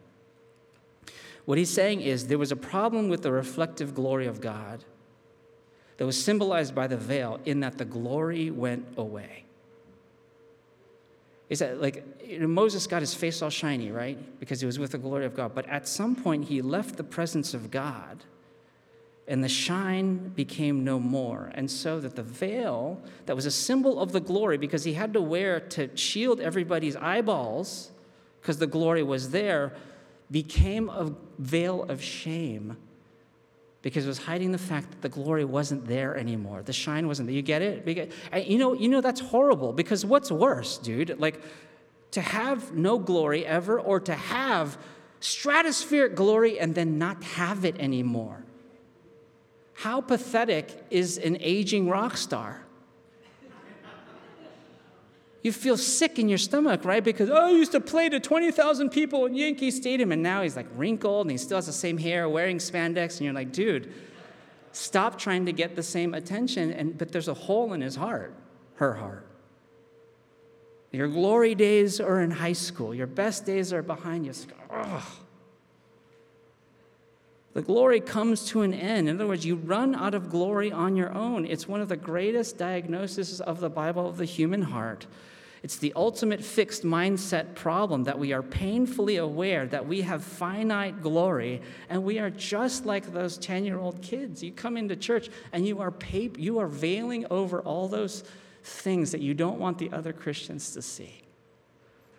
What 1.46 1.58
he's 1.58 1.70
saying 1.70 2.02
is 2.02 2.26
there 2.26 2.38
was 2.38 2.52
a 2.52 2.56
problem 2.56 3.08
with 3.08 3.22
the 3.22 3.32
reflective 3.32 3.94
glory 3.94 4.26
of 4.26 4.40
God 4.40 4.84
that 5.96 6.04
was 6.04 6.22
symbolized 6.22 6.74
by 6.74 6.86
the 6.86 6.96
veil, 6.98 7.40
in 7.46 7.60
that 7.60 7.78
the 7.78 7.84
glory 7.86 8.50
went 8.50 8.86
away 8.98 9.46
is 11.48 11.60
that 11.60 11.80
like 11.80 12.04
Moses 12.40 12.86
got 12.86 13.02
his 13.02 13.14
face 13.14 13.40
all 13.40 13.50
shiny, 13.50 13.90
right? 13.90 14.18
Because 14.40 14.60
he 14.60 14.66
was 14.66 14.78
with 14.78 14.92
the 14.92 14.98
glory 14.98 15.26
of 15.26 15.34
God. 15.34 15.54
But 15.54 15.68
at 15.68 15.86
some 15.86 16.16
point, 16.16 16.46
he 16.46 16.60
left 16.60 16.96
the 16.96 17.04
presence 17.04 17.54
of 17.54 17.70
God, 17.70 18.24
and 19.28 19.44
the 19.44 19.48
shine 19.48 20.28
became 20.30 20.82
no 20.82 20.98
more. 20.98 21.52
And 21.54 21.70
so 21.70 22.00
that 22.00 22.16
the 22.16 22.22
veil 22.22 23.00
that 23.26 23.36
was 23.36 23.46
a 23.46 23.50
symbol 23.50 24.00
of 24.00 24.12
the 24.12 24.20
glory, 24.20 24.58
because 24.58 24.84
he 24.84 24.94
had 24.94 25.12
to 25.12 25.20
wear 25.20 25.60
to 25.60 25.96
shield 25.96 26.40
everybody's 26.40 26.96
eyeballs, 26.96 27.92
because 28.40 28.58
the 28.58 28.66
glory 28.66 29.04
was 29.04 29.30
there, 29.30 29.72
became 30.30 30.88
a 30.88 31.12
veil 31.38 31.84
of 31.84 32.02
shame 32.02 32.76
because 33.82 34.04
it 34.04 34.08
was 34.08 34.18
hiding 34.18 34.50
the 34.50 34.58
fact 34.58 34.90
that 34.90 35.02
the 35.02 35.08
glory 35.08 35.44
wasn't 35.44 35.86
there 35.86 36.16
anymore. 36.16 36.62
The 36.62 36.72
shine 36.72 37.06
wasn't 37.06 37.28
there. 37.28 37.36
You 37.36 37.42
get 37.42 37.62
it? 37.62 38.12
You 38.46 38.58
know, 38.58 38.72
you 38.72 38.88
know 38.88 39.00
that's 39.00 39.20
horrible 39.20 39.72
because 39.72 40.04
what's 40.04 40.30
worse, 40.30 40.78
dude? 40.78 41.20
Like 41.20 41.40
to 42.10 42.20
have 42.20 42.74
no 42.74 42.98
glory 42.98 43.46
ever 43.46 43.78
or 43.78 44.00
to 44.00 44.14
have 44.14 44.76
stratospheric 45.20 46.16
glory 46.16 46.58
and 46.58 46.74
then 46.74 46.98
not 46.98 47.22
have 47.22 47.64
it 47.64 47.78
anymore. 47.78 48.42
How 49.74 50.00
pathetic 50.00 50.84
is 50.90 51.18
an 51.18 51.36
aging 51.40 51.88
rock 51.88 52.16
star? 52.16 52.65
You 55.46 55.52
feel 55.52 55.76
sick 55.76 56.18
in 56.18 56.28
your 56.28 56.38
stomach, 56.38 56.84
right? 56.84 57.04
Because, 57.04 57.30
oh, 57.30 57.46
I 57.46 57.50
used 57.50 57.70
to 57.72 57.80
play 57.80 58.08
to 58.08 58.18
20,000 58.18 58.90
people 58.90 59.26
in 59.26 59.36
Yankee 59.36 59.70
Stadium, 59.70 60.10
and 60.10 60.20
now 60.20 60.42
he's 60.42 60.56
like 60.56 60.66
wrinkled 60.74 61.26
and 61.26 61.30
he 61.30 61.38
still 61.38 61.56
has 61.56 61.66
the 61.66 61.72
same 61.72 61.98
hair, 61.98 62.28
wearing 62.28 62.58
spandex, 62.58 63.18
and 63.18 63.20
you're 63.20 63.32
like, 63.32 63.52
dude, 63.52 63.94
stop 64.72 65.18
trying 65.18 65.46
to 65.46 65.52
get 65.52 65.76
the 65.76 65.84
same 65.84 66.14
attention. 66.14 66.72
And, 66.72 66.98
but 66.98 67.12
there's 67.12 67.28
a 67.28 67.34
hole 67.34 67.72
in 67.74 67.80
his 67.80 67.94
heart, 67.94 68.34
her 68.74 68.94
heart. 68.94 69.24
Your 70.90 71.06
glory 71.06 71.54
days 71.54 72.00
are 72.00 72.20
in 72.20 72.32
high 72.32 72.52
school, 72.52 72.92
your 72.92 73.06
best 73.06 73.46
days 73.46 73.72
are 73.72 73.82
behind 73.82 74.26
you. 74.26 74.32
Ugh. 74.70 75.02
The 77.54 77.62
glory 77.62 78.00
comes 78.00 78.46
to 78.48 78.62
an 78.62 78.74
end. 78.74 79.08
In 79.08 79.16
other 79.16 79.28
words, 79.28 79.46
you 79.46 79.54
run 79.54 79.94
out 79.94 80.12
of 80.12 80.28
glory 80.28 80.72
on 80.72 80.96
your 80.96 81.14
own. 81.14 81.46
It's 81.46 81.66
one 81.66 81.80
of 81.80 81.88
the 81.88 81.96
greatest 81.96 82.58
diagnoses 82.58 83.40
of 83.40 83.60
the 83.60 83.70
Bible 83.70 84.06
of 84.08 84.18
the 84.18 84.26
human 84.26 84.60
heart. 84.60 85.06
It's 85.62 85.76
the 85.76 85.92
ultimate 85.96 86.44
fixed 86.44 86.84
mindset 86.84 87.54
problem 87.54 88.04
that 88.04 88.18
we 88.18 88.32
are 88.32 88.42
painfully 88.42 89.16
aware 89.16 89.66
that 89.66 89.86
we 89.86 90.02
have 90.02 90.22
finite 90.22 91.02
glory 91.02 91.62
and 91.88 92.04
we 92.04 92.18
are 92.18 92.30
just 92.30 92.86
like 92.86 93.12
those 93.12 93.38
10 93.38 93.64
year 93.64 93.78
old 93.78 94.02
kids. 94.02 94.42
You 94.42 94.52
come 94.52 94.76
into 94.76 94.96
church 94.96 95.28
and 95.52 95.66
you 95.66 95.80
are, 95.80 95.92
you 96.36 96.58
are 96.58 96.68
veiling 96.68 97.26
over 97.30 97.60
all 97.62 97.88
those 97.88 98.24
things 98.62 99.12
that 99.12 99.20
you 99.20 99.34
don't 99.34 99.58
want 99.58 99.78
the 99.78 99.90
other 99.92 100.12
Christians 100.12 100.72
to 100.72 100.82
see. 100.82 101.22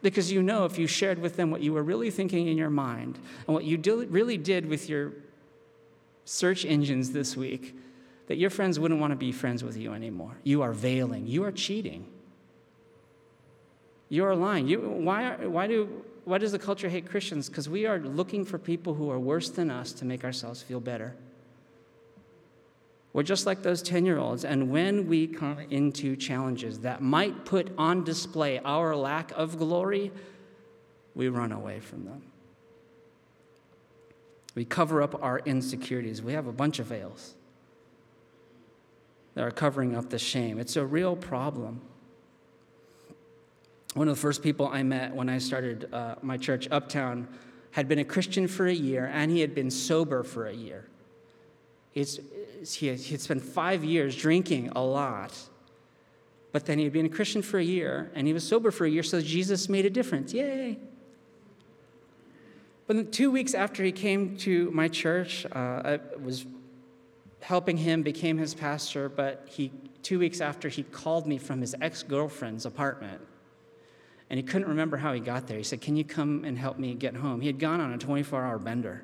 Because 0.02 0.32
you 0.32 0.44
know 0.44 0.66
if 0.66 0.78
you 0.78 0.88
shared 0.88 1.20
with 1.20 1.36
them 1.36 1.52
what 1.52 1.62
you 1.62 1.74
were 1.74 1.84
really 1.84 2.12
thinking 2.12 2.48
in 2.48 2.58
your 2.58 2.70
mind 2.70 3.20
and 3.48 3.54
what 3.54 3.64
you 3.64 3.78
really 4.10 4.38
did 4.38 4.68
with 4.68 4.90
your 4.90 5.14
search 6.26 6.66
engines 6.66 7.12
this 7.12 7.36
week, 7.36 7.76
that 8.28 8.38
your 8.38 8.50
friends 8.50 8.80
wouldn't 8.80 9.00
want 9.00 9.12
to 9.12 9.18
be 9.18 9.32
friends 9.32 9.64
with 9.64 9.78
you 9.78 9.94
anymore. 9.94 10.38
You 10.44 10.62
are 10.62 10.74
veiling, 10.74 11.28
you 11.28 11.44
are 11.46 11.52
cheating. 11.52 12.08
You're 14.10 14.36
lying. 14.36 14.68
You, 14.68 14.80
why, 14.80 15.36
why, 15.46 15.68
do, 15.68 16.04
why 16.24 16.38
does 16.38 16.52
the 16.52 16.60
culture 16.60 16.90
hate 16.90 17.10
Christians? 17.10 17.50
Because 17.50 17.68
we 17.68 17.86
are 17.86 18.00
looking 18.00 18.46
for 18.46 18.58
people 18.58 18.94
who 18.94 19.10
are 19.12 19.20
worse 19.20 19.50
than 19.50 19.70
us 19.70 19.92
to 19.94 20.06
make 20.06 20.24
ourselves 20.24 20.62
feel 20.62 20.80
better. 20.80 21.16
We're 23.14 23.24
just 23.24 23.46
like 23.46 23.64
those 23.64 23.82
10 23.82 24.06
year 24.06 24.20
olds. 24.20 24.46
And 24.46 24.70
when 24.70 25.08
we 25.08 25.28
come 25.28 25.60
into 25.70 26.16
challenges 26.16 26.80
that 26.80 27.02
might 27.02 27.46
put 27.46 27.72
on 27.78 28.04
display 28.04 28.60
our 28.60 28.96
lack 28.96 29.32
of 29.32 29.58
glory, 29.58 30.12
we 31.16 31.28
run 31.28 31.52
away 31.52 31.80
from 31.80 32.06
them. 32.06 32.22
We 34.54 34.66
cover 34.66 35.02
up 35.02 35.22
our 35.22 35.40
insecurities. 35.40 36.22
We 36.22 36.34
have 36.34 36.48
a 36.48 36.52
bunch 36.52 36.80
of 36.80 36.88
veils 36.88 37.34
that 39.34 39.44
are 39.44 39.52
covering 39.52 39.96
up 39.96 40.10
the 40.10 40.20
shame. 40.20 40.60
It's 40.60 40.76
a 40.76 40.86
real 40.86 41.16
problem 41.16 41.82
one 43.98 44.08
of 44.08 44.16
the 44.16 44.22
first 44.22 44.44
people 44.44 44.68
I 44.68 44.84
met 44.84 45.16
when 45.16 45.28
I 45.28 45.40
started 45.40 45.92
uh, 45.92 46.16
my 46.22 46.38
church 46.38 46.68
uptown 46.70 47.28
had 47.72 47.88
been 47.88 47.98
a 47.98 48.06
Christian 48.06 48.48
for 48.48 48.68
a 48.68 48.74
year, 48.74 49.10
and 49.12 49.32
he 49.32 49.40
had 49.40 49.56
been 49.56 49.72
sober 49.72 50.22
for 50.22 50.46
a 50.46 50.54
year. 50.54 50.86
He's, 51.92 52.20
he 52.76 52.88
had 52.90 53.22
spent 53.22 53.42
five 53.42 53.84
years 53.84 54.16
drinking 54.16 54.70
a 54.76 54.84
lot, 54.84 55.34
but 56.52 56.68
then 56.68 56.78
he 56.78 56.84
had 56.84 56.94
been 56.94 57.08
a 57.08 57.10
Christian 57.10 57.42
for 57.42 57.58
a 57.58 57.64
year, 57.64 58.12
and 58.14 58.28
he 58.28 58.34
was 58.34 58.48
sober 58.48 58.70
for 58.70 58.86
a 58.86 58.90
year, 58.90 59.02
so 59.02 59.20
Jesus 59.20 59.68
made 59.68 59.86
a 59.86 59.90
difference. 59.90 60.32
Yay! 60.32 60.78
But 62.86 63.12
two 63.12 63.32
weeks 63.32 63.56
after 63.56 63.84
he 63.84 63.92
came 63.92 64.38
to 64.38 64.70
my 64.70 64.90
church, 64.90 65.48
uh, 65.52 65.58
I 65.58 66.00
was 66.24 66.46
helping 67.40 67.78
him, 67.78 68.04
became 68.04 68.38
his 68.38 68.54
pastor, 68.54 69.10
but 69.10 69.48
he, 69.50 69.72
two 70.04 70.20
weeks 70.20 70.40
after, 70.40 70.70
he 70.70 70.84
called 70.84 71.26
me 71.26 71.40
from 71.40 71.62
his 71.62 71.76
ex 71.82 72.04
girlfriend's 72.04 72.68
apartment 72.68 73.22
and 74.30 74.38
he 74.38 74.44
couldn't 74.44 74.68
remember 74.68 74.98
how 74.98 75.14
he 75.14 75.20
got 75.20 75.48
there. 75.48 75.58
He 75.58 75.64
said, 75.64 75.82
Can 75.82 75.96
you 75.96 76.04
come 76.04 76.44
and 76.44 76.58
help 76.58 76.78
me 76.78 76.94
get 76.94 77.16
home? 77.16 77.42
He 77.42 77.48
had 77.48 77.60
gone 77.60 77.80
on 77.80 77.94
a 77.94 77.98
24 77.98 78.44
hour 78.44 78.60
bender, 78.60 79.04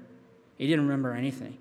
he 0.57 0.67
didn't 0.67 0.85
remember 0.85 1.13
anything. 1.13 1.57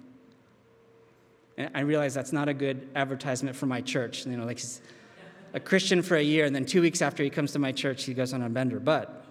And 1.57 1.70
I 1.75 1.81
realized 1.81 2.16
that's 2.16 2.33
not 2.33 2.48
a 2.48 2.55
good 2.55 2.88
advertisement 2.94 3.57
for 3.57 3.66
my 3.66 3.81
church. 3.81 4.27
You 4.27 4.37
know, 4.37 4.44
like 4.44 4.59
he's 4.59 4.81
a 5.53 5.61
Christian 5.61 6.03
for 6.03 6.16
a 6.16 6.22
year, 6.22 6.46
and 6.46 6.55
then 6.55 6.64
two 6.64 6.81
weeks 6.81 7.03
after 7.03 7.22
he 7.22 7.31
comes 7.31 7.53
to 7.53 7.59
my 7.59 7.72
church, 7.72 8.05
he 8.05 8.14
goes 8.14 8.33
on 8.33 8.42
a 8.42 8.48
bender. 8.48 8.81
But 8.81 9.25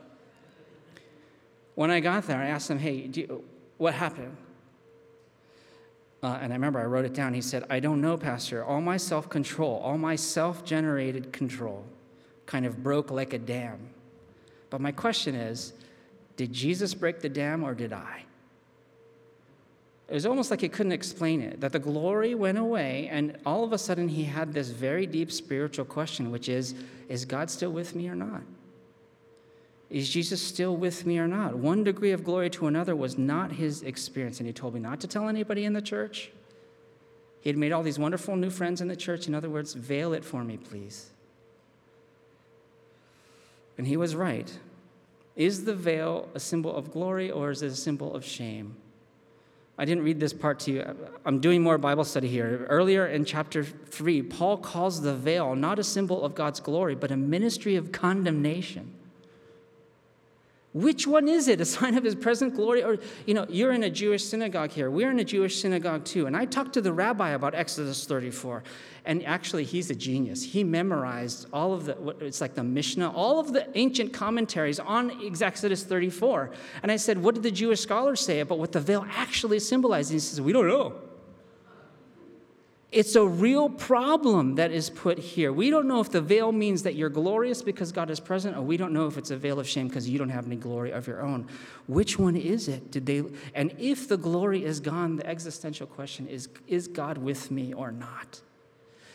when 1.75 1.89
I 1.89 1.99
got 1.99 2.27
there, 2.27 2.37
I 2.37 2.47
asked 2.47 2.69
him, 2.69 2.79
Hey, 2.79 3.09
you, 3.13 3.43
what 3.77 3.93
happened? 3.93 4.37
Uh, 6.23 6.37
and 6.39 6.53
I 6.53 6.55
remember 6.55 6.79
I 6.79 6.85
wrote 6.85 7.05
it 7.05 7.13
down. 7.13 7.33
He 7.33 7.41
said, 7.41 7.65
I 7.69 7.79
don't 7.79 7.99
know, 7.99 8.15
Pastor. 8.15 8.63
All 8.63 8.79
my 8.79 8.97
self 8.97 9.27
control, 9.27 9.81
all 9.83 9.97
my 9.97 10.15
self 10.15 10.63
generated 10.63 11.33
control 11.33 11.83
kind 12.45 12.65
of 12.65 12.83
broke 12.83 13.09
like 13.09 13.33
a 13.33 13.39
dam. 13.39 13.89
But 14.71 14.81
my 14.81 14.91
question 14.91 15.35
is 15.35 15.73
did 16.37 16.51
Jesus 16.51 16.95
break 16.95 17.19
the 17.19 17.29
dam 17.29 17.63
or 17.63 17.75
did 17.75 17.93
I? 17.93 18.23
It 20.09 20.15
was 20.15 20.25
almost 20.25 20.49
like 20.49 20.59
he 20.59 20.67
couldn't 20.67 20.91
explain 20.91 21.41
it, 21.41 21.61
that 21.61 21.71
the 21.71 21.79
glory 21.79 22.35
went 22.35 22.57
away, 22.57 23.07
and 23.09 23.37
all 23.45 23.63
of 23.63 23.71
a 23.71 23.77
sudden 23.77 24.09
he 24.09 24.23
had 24.23 24.51
this 24.51 24.69
very 24.69 25.05
deep 25.05 25.31
spiritual 25.31 25.85
question, 25.85 26.31
which 26.31 26.49
is 26.49 26.73
Is 27.07 27.23
God 27.23 27.51
still 27.51 27.71
with 27.71 27.95
me 27.95 28.09
or 28.09 28.15
not? 28.15 28.41
Is 29.91 30.09
Jesus 30.09 30.41
still 30.41 30.75
with 30.75 31.05
me 31.05 31.19
or 31.19 31.27
not? 31.27 31.55
One 31.55 31.83
degree 31.83 32.11
of 32.11 32.23
glory 32.23 32.49
to 32.51 32.67
another 32.67 32.95
was 32.95 33.17
not 33.17 33.51
his 33.51 33.83
experience. 33.83 34.39
And 34.39 34.47
he 34.47 34.53
told 34.53 34.73
me 34.73 34.79
not 34.79 35.01
to 35.01 35.07
tell 35.07 35.27
anybody 35.27 35.65
in 35.65 35.73
the 35.73 35.81
church. 35.81 36.31
He 37.41 37.49
had 37.49 37.57
made 37.57 37.73
all 37.73 37.83
these 37.83 37.99
wonderful 37.99 38.37
new 38.37 38.49
friends 38.49 38.79
in 38.79 38.87
the 38.87 38.95
church. 38.95 39.27
In 39.27 39.35
other 39.35 39.49
words, 39.49 39.73
veil 39.73 40.13
it 40.13 40.23
for 40.23 40.45
me, 40.45 40.55
please. 40.55 41.09
And 43.77 43.87
he 43.87 43.97
was 43.97 44.15
right. 44.15 44.51
Is 45.35 45.65
the 45.65 45.73
veil 45.73 46.29
a 46.33 46.39
symbol 46.39 46.75
of 46.75 46.91
glory 46.91 47.31
or 47.31 47.51
is 47.51 47.61
it 47.61 47.71
a 47.71 47.75
symbol 47.75 48.13
of 48.13 48.25
shame? 48.25 48.75
I 49.77 49.85
didn't 49.85 50.03
read 50.03 50.19
this 50.19 50.33
part 50.33 50.59
to 50.61 50.71
you. 50.71 50.95
I'm 51.25 51.39
doing 51.39 51.63
more 51.63 51.77
Bible 51.77 52.03
study 52.03 52.27
here. 52.27 52.67
Earlier 52.69 53.07
in 53.07 53.25
chapter 53.25 53.63
3, 53.63 54.21
Paul 54.23 54.57
calls 54.57 55.01
the 55.01 55.15
veil 55.15 55.55
not 55.55 55.79
a 55.79 55.83
symbol 55.83 56.23
of 56.23 56.35
God's 56.35 56.59
glory, 56.59 56.93
but 56.93 57.11
a 57.11 57.17
ministry 57.17 57.75
of 57.75 57.91
condemnation. 57.91 58.93
Which 60.73 61.05
one 61.05 61.27
is 61.27 61.47
it? 61.47 61.59
A 61.61 61.65
sign 61.65 61.97
of 61.97 62.03
his 62.03 62.15
present 62.15 62.55
glory? 62.55 62.83
Or, 62.83 62.97
you 63.25 63.33
know, 63.33 63.45
you're 63.49 63.71
in 63.71 63.83
a 63.83 63.89
Jewish 63.89 64.23
synagogue 64.23 64.71
here. 64.71 64.89
We're 64.89 65.11
in 65.11 65.19
a 65.19 65.23
Jewish 65.23 65.61
synagogue 65.61 66.05
too. 66.05 66.27
And 66.27 66.35
I 66.35 66.45
talked 66.45 66.73
to 66.73 66.81
the 66.81 66.93
rabbi 66.93 67.31
about 67.31 67.55
Exodus 67.55 68.05
34. 68.05 68.63
And 69.03 69.25
actually, 69.25 69.63
he's 69.63 69.89
a 69.89 69.95
genius. 69.95 70.43
He 70.43 70.63
memorized 70.63 71.47
all 71.51 71.73
of 71.73 71.85
the, 71.85 72.15
it's 72.19 72.39
like 72.39 72.53
the 72.53 72.63
Mishnah, 72.63 73.11
all 73.11 73.39
of 73.39 73.51
the 73.51 73.67
ancient 73.77 74.13
commentaries 74.13 74.79
on 74.79 75.11
Exodus 75.41 75.83
34. 75.83 76.51
And 76.83 76.91
I 76.91 76.97
said, 76.97 77.17
What 77.17 77.33
did 77.33 77.43
the 77.43 77.51
Jewish 77.51 77.81
scholars 77.81 78.21
say 78.21 78.39
about 78.41 78.59
what 78.59 78.71
the 78.71 78.79
veil 78.79 79.05
actually 79.09 79.59
symbolizes? 79.59 80.11
And 80.11 80.15
he 80.15 80.19
says, 80.19 80.41
We 80.41 80.53
don't 80.53 80.67
know. 80.67 80.93
It's 82.91 83.15
a 83.15 83.25
real 83.25 83.69
problem 83.69 84.55
that 84.55 84.71
is 84.71 84.89
put 84.89 85.17
here. 85.17 85.53
We 85.53 85.69
don't 85.69 85.87
know 85.87 86.01
if 86.01 86.09
the 86.09 86.19
veil 86.19 86.51
means 86.51 86.83
that 86.83 86.95
you're 86.95 87.09
glorious 87.09 87.61
because 87.61 87.93
God 87.93 88.09
is 88.09 88.19
present, 88.19 88.57
or 88.57 88.61
we 88.61 88.75
don't 88.75 88.91
know 88.91 89.07
if 89.07 89.17
it's 89.17 89.31
a 89.31 89.37
veil 89.37 89.61
of 89.61 89.67
shame 89.67 89.87
because 89.87 90.09
you 90.09 90.19
don't 90.19 90.29
have 90.29 90.45
any 90.45 90.57
glory 90.57 90.91
of 90.91 91.07
your 91.07 91.21
own. 91.21 91.47
Which 91.87 92.19
one 92.19 92.35
is 92.35 92.67
it? 92.67 92.91
Did 92.91 93.05
they 93.05 93.23
and 93.55 93.73
if 93.77 94.09
the 94.09 94.17
glory 94.17 94.65
is 94.65 94.81
gone, 94.81 95.15
the 95.15 95.25
existential 95.25 95.87
question 95.87 96.27
is 96.27 96.49
is 96.67 96.89
God 96.89 97.17
with 97.17 97.49
me 97.49 97.73
or 97.73 97.93
not? 97.93 98.41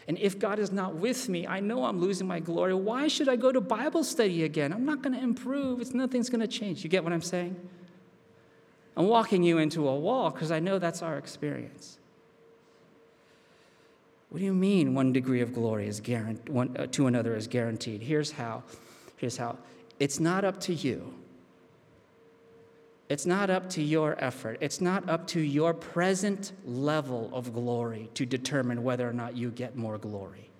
And 0.08 0.18
if 0.18 0.38
God 0.38 0.58
is 0.58 0.72
not 0.72 0.94
with 0.94 1.28
me, 1.28 1.46
I 1.46 1.60
know 1.60 1.84
I'm 1.84 2.00
losing 2.00 2.26
my 2.26 2.38
glory. 2.38 2.72
Why 2.72 3.08
should 3.08 3.28
I 3.28 3.36
go 3.36 3.52
to 3.52 3.60
Bible 3.60 4.04
study 4.04 4.44
again? 4.44 4.72
I'm 4.72 4.86
not 4.86 5.02
going 5.02 5.14
to 5.14 5.22
improve. 5.22 5.80
It's 5.80 5.92
nothing's 5.94 6.30
going 6.30 6.40
to 6.40 6.46
change. 6.46 6.84
You 6.84 6.88
get 6.88 7.02
what 7.02 7.12
I'm 7.12 7.20
saying? 7.20 7.56
I'm 8.96 9.08
walking 9.08 9.42
you 9.42 9.58
into 9.58 9.86
a 9.88 9.96
wall 9.96 10.30
because 10.30 10.50
I 10.50 10.60
know 10.60 10.78
that's 10.78 11.02
our 11.02 11.18
experience. 11.18 11.98
What 14.28 14.38
do 14.38 14.44
you 14.44 14.54
mean 14.54 14.94
one 14.94 15.12
degree 15.12 15.40
of 15.40 15.54
glory 15.54 15.86
is 15.86 16.00
guaranteed, 16.00 16.48
one, 16.48 16.76
uh, 16.76 16.86
to 16.88 17.06
another 17.06 17.36
is 17.36 17.46
guaranteed? 17.46 18.02
Here's 18.02 18.32
how. 18.32 18.64
Here's 19.16 19.36
how. 19.36 19.58
It's 19.98 20.20
not 20.20 20.44
up 20.44 20.60
to 20.62 20.74
you. 20.74 21.14
It's 23.08 23.24
not 23.24 23.50
up 23.50 23.70
to 23.70 23.82
your 23.82 24.16
effort. 24.18 24.58
It's 24.60 24.80
not 24.80 25.08
up 25.08 25.28
to 25.28 25.40
your 25.40 25.72
present 25.72 26.52
level 26.64 27.30
of 27.32 27.52
glory 27.52 28.10
to 28.14 28.26
determine 28.26 28.82
whether 28.82 29.08
or 29.08 29.12
not 29.12 29.36
you 29.36 29.50
get 29.50 29.76
more 29.76 29.96
glory. 29.96 30.50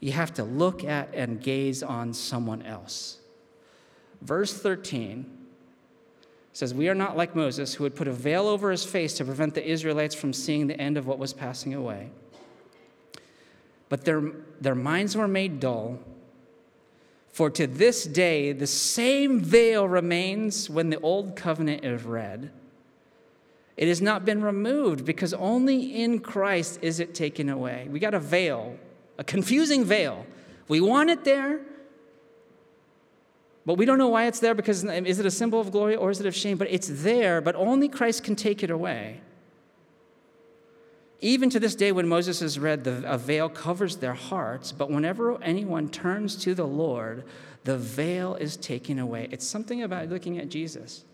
You 0.00 0.12
have 0.12 0.32
to 0.34 0.44
look 0.44 0.84
at 0.84 1.14
and 1.14 1.40
gaze 1.40 1.82
on 1.82 2.14
someone 2.14 2.62
else. 2.62 3.18
Verse 4.22 4.54
13 4.54 5.41
says, 6.52 6.74
We 6.74 6.88
are 6.88 6.94
not 6.94 7.16
like 7.16 7.34
Moses, 7.34 7.74
who 7.74 7.84
would 7.84 7.96
put 7.96 8.08
a 8.08 8.12
veil 8.12 8.46
over 8.46 8.70
his 8.70 8.84
face 8.84 9.14
to 9.14 9.24
prevent 9.24 9.54
the 9.54 9.66
Israelites 9.66 10.14
from 10.14 10.32
seeing 10.32 10.66
the 10.66 10.80
end 10.80 10.96
of 10.96 11.06
what 11.06 11.18
was 11.18 11.32
passing 11.32 11.74
away. 11.74 12.10
But 13.88 14.04
their, 14.04 14.22
their 14.60 14.74
minds 14.74 15.16
were 15.16 15.28
made 15.28 15.60
dull. 15.60 15.98
For 17.32 17.50
to 17.50 17.66
this 17.66 18.04
day, 18.04 18.52
the 18.52 18.66
same 18.66 19.40
veil 19.40 19.88
remains 19.88 20.68
when 20.68 20.90
the 20.90 21.00
old 21.00 21.36
covenant 21.36 21.84
is 21.84 22.02
read. 22.02 22.50
It 23.76 23.88
has 23.88 24.02
not 24.02 24.24
been 24.24 24.42
removed 24.42 25.04
because 25.04 25.32
only 25.32 26.02
in 26.02 26.20
Christ 26.20 26.78
is 26.82 27.00
it 27.00 27.14
taken 27.14 27.48
away. 27.48 27.88
We 27.90 28.00
got 28.00 28.12
a 28.14 28.20
veil, 28.20 28.76
a 29.16 29.24
confusing 29.24 29.84
veil. 29.84 30.26
We 30.68 30.80
want 30.80 31.10
it 31.10 31.24
there, 31.24 31.60
but 33.64 33.74
we 33.74 33.84
don't 33.84 33.98
know 33.98 34.08
why 34.08 34.26
it's 34.26 34.40
there 34.40 34.54
because 34.54 34.84
is 34.84 35.18
it 35.18 35.26
a 35.26 35.30
symbol 35.30 35.60
of 35.60 35.70
glory 35.70 35.94
or 35.94 36.10
is 36.10 36.20
it 36.20 36.26
of 36.26 36.34
shame? 36.34 36.58
But 36.58 36.68
it's 36.70 36.88
there, 36.90 37.40
but 37.40 37.54
only 37.54 37.88
Christ 37.88 38.24
can 38.24 38.34
take 38.34 38.62
it 38.62 38.70
away. 38.70 39.20
Even 41.20 41.48
to 41.50 41.60
this 41.60 41.76
day, 41.76 41.92
when 41.92 42.08
Moses 42.08 42.42
is 42.42 42.58
read, 42.58 42.82
the, 42.82 43.04
a 43.06 43.16
veil 43.16 43.48
covers 43.48 43.96
their 43.96 44.14
hearts, 44.14 44.72
but 44.72 44.90
whenever 44.90 45.40
anyone 45.40 45.88
turns 45.88 46.34
to 46.42 46.52
the 46.52 46.66
Lord, 46.66 47.22
the 47.62 47.78
veil 47.78 48.34
is 48.34 48.56
taken 48.56 48.98
away. 48.98 49.28
It's 49.30 49.46
something 49.46 49.84
about 49.84 50.08
looking 50.08 50.38
at 50.38 50.48
Jesus. 50.48 51.04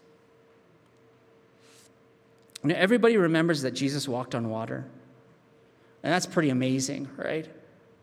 Now, 2.63 2.75
everybody 2.77 3.19
remembers 3.19 3.61
that 3.63 3.73
Jesus 3.73 4.09
walked 4.09 4.35
on 4.35 4.49
water. 4.49 4.87
And 6.03 6.13
that's 6.13 6.27
pretty 6.27 6.49
amazing, 6.49 7.09
right? 7.17 7.47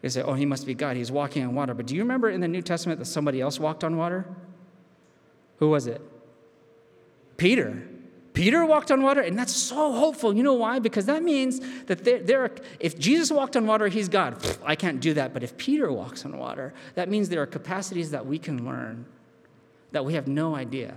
They 0.01 0.09
say, 0.09 0.21
oh, 0.21 0.33
he 0.33 0.45
must 0.45 0.65
be 0.65 0.73
God. 0.73 0.95
He's 0.95 1.11
walking 1.11 1.43
on 1.43 1.55
water. 1.55 1.73
But 1.73 1.87
do 1.87 1.95
you 1.95 2.01
remember 2.01 2.29
in 2.29 2.41
the 2.41 2.47
New 2.47 2.61
Testament 2.61 2.99
that 2.99 3.05
somebody 3.05 3.41
else 3.41 3.59
walked 3.59 3.83
on 3.83 3.97
water? 3.97 4.25
Who 5.57 5.69
was 5.69 5.87
it? 5.87 6.01
Peter. 7.37 7.87
Peter 8.33 8.65
walked 8.65 8.91
on 8.91 9.01
water, 9.01 9.21
and 9.21 9.39
that's 9.39 9.55
so 9.55 9.93
hopeful. 9.93 10.35
You 10.35 10.43
know 10.43 10.53
why? 10.53 10.79
Because 10.79 11.05
that 11.05 11.23
means 11.23 11.61
that 11.85 12.03
there, 12.03 12.19
there 12.19 12.41
are, 12.43 12.51
if 12.79 12.99
Jesus 12.99 13.31
walked 13.31 13.55
on 13.55 13.65
water, 13.65 13.87
he's 13.87 14.09
God. 14.09 14.45
I 14.63 14.75
can't 14.75 14.99
do 14.99 15.13
that. 15.13 15.33
But 15.33 15.41
if 15.41 15.57
Peter 15.57 15.91
walks 15.91 16.25
on 16.25 16.37
water, 16.37 16.73
that 16.95 17.07
means 17.07 17.29
there 17.29 17.41
are 17.41 17.47
capacities 17.47 18.11
that 18.11 18.25
we 18.25 18.37
can 18.37 18.65
learn 18.65 19.05
that 19.93 20.03
we 20.03 20.13
have 20.15 20.27
no 20.27 20.55
idea. 20.55 20.95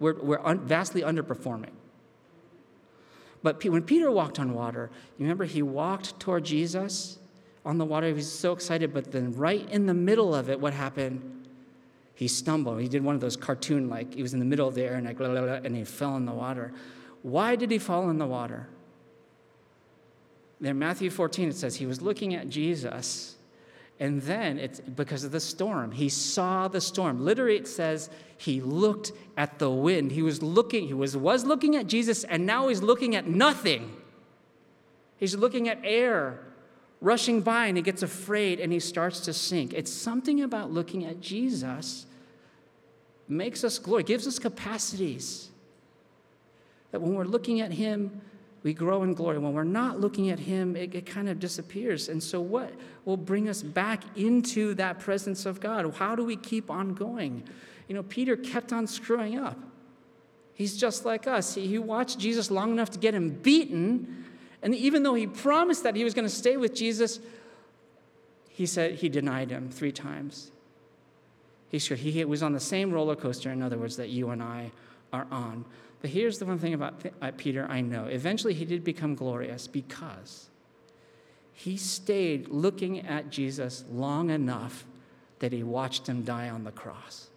We're, 0.00 0.14
we're 0.14 0.40
un, 0.42 0.60
vastly 0.60 1.02
underperforming. 1.02 1.74
But 3.42 3.62
when 3.64 3.82
Peter 3.82 4.10
walked 4.10 4.38
on 4.38 4.54
water, 4.54 4.90
you 5.18 5.24
remember 5.24 5.44
he 5.44 5.62
walked 5.62 6.18
toward 6.18 6.44
Jesus 6.44 7.18
on 7.64 7.78
the 7.78 7.84
water. 7.84 8.08
He 8.08 8.12
was 8.12 8.30
so 8.30 8.52
excited, 8.52 8.92
but 8.92 9.12
then 9.12 9.32
right 9.32 9.68
in 9.70 9.86
the 9.86 9.94
middle 9.94 10.34
of 10.34 10.50
it, 10.50 10.60
what 10.60 10.72
happened? 10.72 11.42
he 12.22 12.28
stumbled. 12.28 12.80
He 12.80 12.88
did 12.88 13.02
one 13.02 13.16
of 13.16 13.20
those 13.20 13.36
cartoon, 13.36 13.88
like 13.88 14.14
he 14.14 14.22
was 14.22 14.32
in 14.32 14.38
the 14.38 14.44
middle 14.44 14.68
of 14.68 14.76
the 14.76 14.82
air 14.82 14.94
and, 14.94 15.06
like, 15.06 15.18
blah, 15.18 15.28
blah, 15.28 15.42
and 15.42 15.76
he 15.76 15.84
fell 15.84 16.16
in 16.16 16.24
the 16.24 16.32
water. 16.32 16.72
Why 17.22 17.56
did 17.56 17.70
he 17.70 17.78
fall 17.78 18.10
in 18.10 18.18
the 18.18 18.26
water? 18.26 18.68
There, 20.60 20.72
Matthew 20.72 21.10
14, 21.10 21.48
it 21.48 21.56
says 21.56 21.76
he 21.76 21.86
was 21.86 22.00
looking 22.00 22.34
at 22.34 22.48
Jesus, 22.48 23.36
and 23.98 24.22
then 24.22 24.58
it's 24.58 24.78
because 24.78 25.24
of 25.24 25.32
the 25.32 25.40
storm. 25.40 25.90
He 25.90 26.08
saw 26.08 26.68
the 26.68 26.80
storm. 26.80 27.24
Literally, 27.24 27.56
it 27.56 27.66
says 27.66 28.08
he 28.36 28.60
looked 28.60 29.10
at 29.36 29.58
the 29.58 29.70
wind. 29.70 30.12
He 30.12 30.22
was 30.22 30.42
looking, 30.42 30.86
he 30.86 30.94
was, 30.94 31.16
was 31.16 31.44
looking 31.44 31.74
at 31.74 31.88
Jesus, 31.88 32.22
and 32.24 32.46
now 32.46 32.68
he's 32.68 32.82
looking 32.82 33.16
at 33.16 33.26
nothing. 33.26 33.96
He's 35.16 35.34
looking 35.34 35.68
at 35.68 35.80
air 35.82 36.40
rushing 37.02 37.42
by 37.42 37.66
and 37.66 37.76
he 37.76 37.82
gets 37.82 38.02
afraid 38.02 38.60
and 38.60 38.72
he 38.72 38.80
starts 38.80 39.20
to 39.20 39.34
sink. 39.34 39.74
It's 39.74 39.92
something 39.92 40.42
about 40.42 40.70
looking 40.70 41.04
at 41.04 41.20
Jesus 41.20 42.06
makes 43.28 43.64
us 43.64 43.78
glory, 43.78 44.02
gives 44.02 44.26
us 44.26 44.38
capacities. 44.38 45.50
That 46.90 47.00
when 47.00 47.14
we're 47.14 47.24
looking 47.24 47.60
at 47.60 47.72
Him, 47.72 48.20
we 48.62 48.74
grow 48.74 49.02
in 49.02 49.14
glory. 49.14 49.38
When 49.38 49.54
we're 49.54 49.64
not 49.64 50.00
looking 50.00 50.30
at 50.30 50.38
Him, 50.38 50.76
it, 50.76 50.94
it, 50.94 51.06
kind 51.06 51.28
of 51.28 51.40
disappears. 51.40 52.08
And 52.08 52.22
so, 52.22 52.40
what 52.40 52.72
will 53.04 53.16
bring 53.16 53.48
us 53.48 53.62
back 53.62 54.04
into 54.16 54.74
that 54.74 55.00
presence 55.00 55.46
of 55.46 55.58
God? 55.58 55.92
How 55.96 56.14
do 56.14 56.24
we 56.24 56.36
keep 56.36 56.70
on 56.70 56.94
going? 56.94 57.42
You 57.88 57.94
know, 57.94 58.02
Peter 58.04 58.36
kept 58.36 58.72
on 58.72 58.86
screwing 58.86 59.38
up. 59.38 59.58
He's 60.54 60.76
just 60.76 61.04
like 61.04 61.26
us. 61.26 61.54
He, 61.54 61.66
he 61.66 61.78
watched 61.78 62.18
Jesus 62.18 62.50
long 62.50 62.70
enough 62.70 62.90
to 62.90 62.98
get 62.98 63.14
him 63.14 63.30
beaten. 63.30 64.24
And 64.62 64.74
even 64.74 65.02
though 65.02 65.14
he 65.14 65.26
promised 65.26 65.82
that 65.82 65.96
he 65.96 66.04
was 66.04 66.14
going 66.14 66.26
to 66.26 66.34
stay 66.34 66.56
with 66.56 66.74
Jesus, 66.74 67.20
he 68.48 68.66
said 68.66 68.94
he 68.94 69.08
denied 69.08 69.50
him 69.50 69.70
three 69.70 69.92
times. 69.92 70.52
He, 71.68 71.78
should, 71.78 71.98
he 71.98 72.24
was 72.24 72.42
on 72.42 72.52
the 72.52 72.60
same 72.60 72.92
roller 72.92 73.16
coaster, 73.16 73.50
in 73.50 73.62
other 73.62 73.78
words, 73.78 73.96
that 73.96 74.10
you 74.10 74.30
and 74.30 74.42
I 74.42 74.70
are 75.12 75.26
on. 75.30 75.64
But 76.00 76.10
here's 76.10 76.38
the 76.38 76.46
one 76.46 76.58
thing 76.58 76.74
about 76.74 76.94
uh, 77.20 77.32
Peter 77.36 77.66
I 77.68 77.80
know. 77.80 78.04
Eventually, 78.04 78.54
he 78.54 78.64
did 78.64 78.84
become 78.84 79.14
glorious 79.14 79.66
because 79.66 80.48
he 81.52 81.76
stayed 81.76 82.48
looking 82.48 83.00
at 83.06 83.30
Jesus 83.30 83.84
long 83.90 84.30
enough 84.30 84.84
that 85.38 85.52
he 85.52 85.62
watched 85.62 86.06
him 86.06 86.22
die 86.22 86.48
on 86.48 86.64
the 86.64 86.70
cross. 86.70 87.28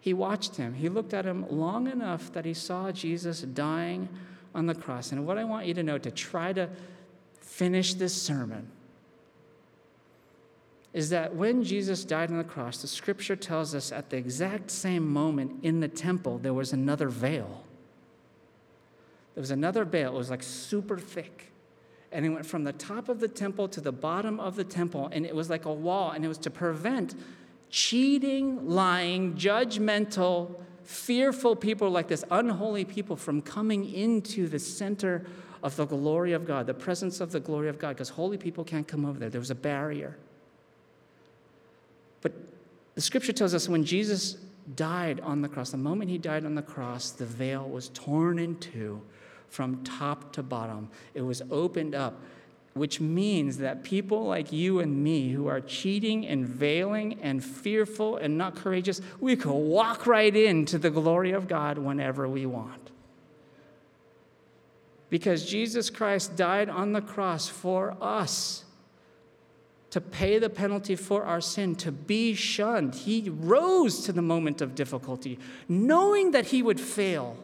He 0.00 0.12
watched 0.12 0.56
him. 0.56 0.74
He 0.74 0.88
looked 0.88 1.14
at 1.14 1.24
him 1.24 1.46
long 1.48 1.86
enough 1.86 2.32
that 2.32 2.44
he 2.44 2.54
saw 2.54 2.90
Jesus 2.90 3.42
dying 3.42 4.08
on 4.54 4.66
the 4.66 4.74
cross. 4.74 5.12
And 5.12 5.26
what 5.26 5.38
I 5.38 5.44
want 5.44 5.66
you 5.66 5.74
to 5.74 5.82
know 5.82 5.98
to 5.98 6.10
try 6.10 6.52
to 6.52 6.68
finish 7.40 7.94
this 7.94 8.14
sermon 8.14 8.70
is 10.92 11.10
that 11.10 11.34
when 11.34 11.64
Jesus 11.64 12.04
died 12.04 12.30
on 12.30 12.38
the 12.38 12.44
cross, 12.44 12.82
the 12.82 12.86
scripture 12.86 13.36
tells 13.36 13.74
us 13.74 13.92
at 13.92 14.10
the 14.10 14.16
exact 14.16 14.70
same 14.70 15.08
moment 15.08 15.64
in 15.64 15.80
the 15.80 15.88
temple, 15.88 16.38
there 16.38 16.52
was 16.52 16.72
another 16.72 17.08
veil. 17.08 17.64
There 19.34 19.40
was 19.40 19.50
another 19.50 19.84
veil, 19.84 20.14
it 20.14 20.18
was 20.18 20.30
like 20.30 20.42
super 20.42 20.98
thick. 20.98 21.50
And 22.10 22.26
it 22.26 22.28
went 22.28 22.44
from 22.44 22.64
the 22.64 22.74
top 22.74 23.08
of 23.08 23.20
the 23.20 23.28
temple 23.28 23.68
to 23.68 23.80
the 23.80 23.92
bottom 23.92 24.38
of 24.38 24.54
the 24.54 24.64
temple, 24.64 25.08
and 25.12 25.24
it 25.24 25.34
was 25.34 25.48
like 25.48 25.64
a 25.64 25.72
wall, 25.72 26.10
and 26.10 26.26
it 26.26 26.28
was 26.28 26.36
to 26.38 26.50
prevent 26.50 27.14
cheating, 27.70 28.68
lying, 28.68 29.32
judgmental, 29.32 30.54
fearful 30.84 31.56
people 31.56 31.90
like 31.90 32.08
this, 32.08 32.24
unholy 32.30 32.84
people, 32.84 33.16
from 33.16 33.42
coming 33.42 33.92
into 33.92 34.48
the 34.48 34.58
center 34.58 35.24
of 35.62 35.76
the 35.76 35.86
glory 35.86 36.32
of 36.32 36.46
God, 36.46 36.66
the 36.66 36.74
presence 36.74 37.20
of 37.20 37.32
the 37.32 37.40
glory 37.40 37.68
of 37.68 37.78
God, 37.78 37.90
because 37.90 38.08
holy 38.08 38.36
people 38.36 38.64
can't 38.64 38.86
come 38.86 39.04
over 39.04 39.18
there. 39.18 39.30
There 39.30 39.40
was 39.40 39.50
a 39.50 39.54
barrier. 39.54 40.16
But 42.20 42.32
the 42.94 43.00
scripture 43.00 43.32
tells 43.32 43.54
us 43.54 43.68
when 43.68 43.84
Jesus 43.84 44.36
died 44.76 45.20
on 45.20 45.42
the 45.42 45.48
cross, 45.48 45.70
the 45.70 45.76
moment 45.76 46.10
he 46.10 46.18
died 46.18 46.44
on 46.44 46.54
the 46.54 46.62
cross, 46.62 47.10
the 47.10 47.26
veil 47.26 47.68
was 47.68 47.88
torn 47.90 48.38
in 48.38 48.56
two 48.58 49.02
from 49.48 49.84
top 49.84 50.32
to 50.32 50.42
bottom. 50.42 50.88
It 51.14 51.22
was 51.22 51.42
opened 51.50 51.94
up, 51.94 52.20
which 52.74 53.00
means 53.00 53.58
that 53.58 53.82
people 53.82 54.24
like 54.24 54.52
you 54.52 54.80
and 54.80 55.02
me 55.02 55.30
who 55.30 55.46
are 55.46 55.60
cheating 55.60 56.26
and 56.26 56.46
veiling 56.46 57.18
and 57.20 57.44
fearful 57.44 58.16
and 58.16 58.38
not 58.38 58.56
courageous, 58.56 59.00
we 59.20 59.36
could 59.36 59.52
walk 59.52 60.06
right 60.06 60.34
into 60.34 60.78
the 60.78 60.90
glory 60.90 61.32
of 61.32 61.48
God 61.48 61.76
whenever 61.76 62.26
we 62.26 62.46
want. 62.46 62.90
Because 65.10 65.44
Jesus 65.44 65.90
Christ 65.90 66.36
died 66.36 66.70
on 66.70 66.92
the 66.92 67.02
cross 67.02 67.46
for 67.46 67.94
us 68.00 68.64
to 69.90 70.00
pay 70.00 70.38
the 70.38 70.48
penalty 70.48 70.96
for 70.96 71.24
our 71.24 71.42
sin, 71.42 71.76
to 71.76 71.92
be 71.92 72.32
shunned. 72.32 72.94
He 72.94 73.28
rose 73.28 74.06
to 74.06 74.12
the 74.12 74.22
moment 74.22 74.62
of 74.62 74.74
difficulty, 74.74 75.38
knowing 75.68 76.30
that 76.30 76.46
he 76.46 76.62
would 76.62 76.80
fail 76.80 77.36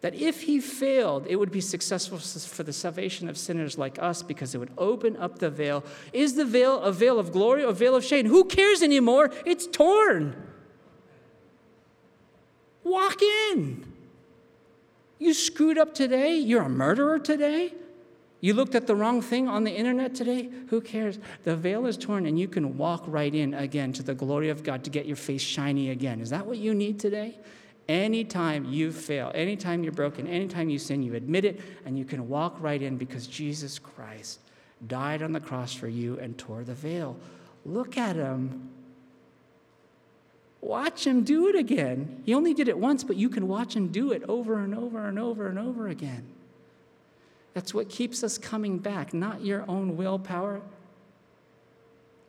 that 0.00 0.14
if 0.14 0.42
he 0.42 0.60
failed, 0.60 1.26
it 1.28 1.36
would 1.36 1.50
be 1.50 1.60
successful 1.60 2.18
for 2.18 2.62
the 2.62 2.72
salvation 2.72 3.28
of 3.28 3.36
sinners 3.36 3.76
like 3.76 3.98
us 4.00 4.22
because 4.22 4.54
it 4.54 4.58
would 4.58 4.72
open 4.78 5.16
up 5.16 5.38
the 5.40 5.50
veil. 5.50 5.82
Is 6.12 6.34
the 6.34 6.44
veil 6.44 6.80
a 6.80 6.92
veil 6.92 7.18
of 7.18 7.32
glory 7.32 7.64
or 7.64 7.70
a 7.70 7.74
veil 7.74 7.96
of 7.96 8.04
shame? 8.04 8.26
Who 8.26 8.44
cares 8.44 8.82
anymore? 8.82 9.30
It's 9.44 9.66
torn. 9.66 10.36
Walk 12.84 13.20
in. 13.50 13.92
You 15.18 15.34
screwed 15.34 15.78
up 15.78 15.94
today. 15.94 16.36
You're 16.36 16.62
a 16.62 16.68
murderer 16.68 17.18
today. 17.18 17.74
You 18.40 18.54
looked 18.54 18.76
at 18.76 18.86
the 18.86 18.94
wrong 18.94 19.20
thing 19.20 19.48
on 19.48 19.64
the 19.64 19.72
internet 19.72 20.14
today. 20.14 20.48
Who 20.68 20.80
cares? 20.80 21.18
The 21.42 21.56
veil 21.56 21.86
is 21.86 21.96
torn 21.96 22.24
and 22.24 22.38
you 22.38 22.46
can 22.46 22.78
walk 22.78 23.02
right 23.06 23.34
in 23.34 23.52
again 23.52 23.92
to 23.94 24.04
the 24.04 24.14
glory 24.14 24.48
of 24.48 24.62
God 24.62 24.84
to 24.84 24.90
get 24.90 25.06
your 25.06 25.16
face 25.16 25.42
shiny 25.42 25.90
again. 25.90 26.20
Is 26.20 26.30
that 26.30 26.46
what 26.46 26.58
you 26.58 26.72
need 26.72 27.00
today? 27.00 27.36
Anytime 27.88 28.66
you 28.66 28.92
fail, 28.92 29.32
anytime 29.34 29.82
you're 29.82 29.92
broken, 29.92 30.26
anytime 30.26 30.68
you 30.68 30.78
sin, 30.78 31.02
you 31.02 31.14
admit 31.14 31.46
it 31.46 31.60
and 31.86 31.98
you 31.98 32.04
can 32.04 32.28
walk 32.28 32.56
right 32.60 32.82
in 32.82 32.98
because 32.98 33.26
Jesus 33.26 33.78
Christ 33.78 34.40
died 34.86 35.22
on 35.22 35.32
the 35.32 35.40
cross 35.40 35.72
for 35.72 35.88
you 35.88 36.18
and 36.18 36.36
tore 36.36 36.64
the 36.64 36.74
veil. 36.74 37.16
Look 37.64 37.96
at 37.96 38.16
him. 38.16 38.70
Watch 40.60 41.06
him 41.06 41.24
do 41.24 41.48
it 41.48 41.56
again. 41.56 42.22
He 42.26 42.34
only 42.34 42.52
did 42.52 42.68
it 42.68 42.78
once, 42.78 43.04
but 43.04 43.16
you 43.16 43.28
can 43.28 43.48
watch 43.48 43.74
him 43.74 43.88
do 43.88 44.12
it 44.12 44.22
over 44.28 44.58
and 44.58 44.74
over 44.74 45.06
and 45.06 45.18
over 45.18 45.48
and 45.48 45.58
over 45.58 45.88
again. 45.88 46.26
That's 47.54 47.72
what 47.72 47.88
keeps 47.88 48.22
us 48.22 48.38
coming 48.38 48.78
back, 48.78 49.14
not 49.14 49.44
your 49.44 49.64
own 49.68 49.96
willpower, 49.96 50.60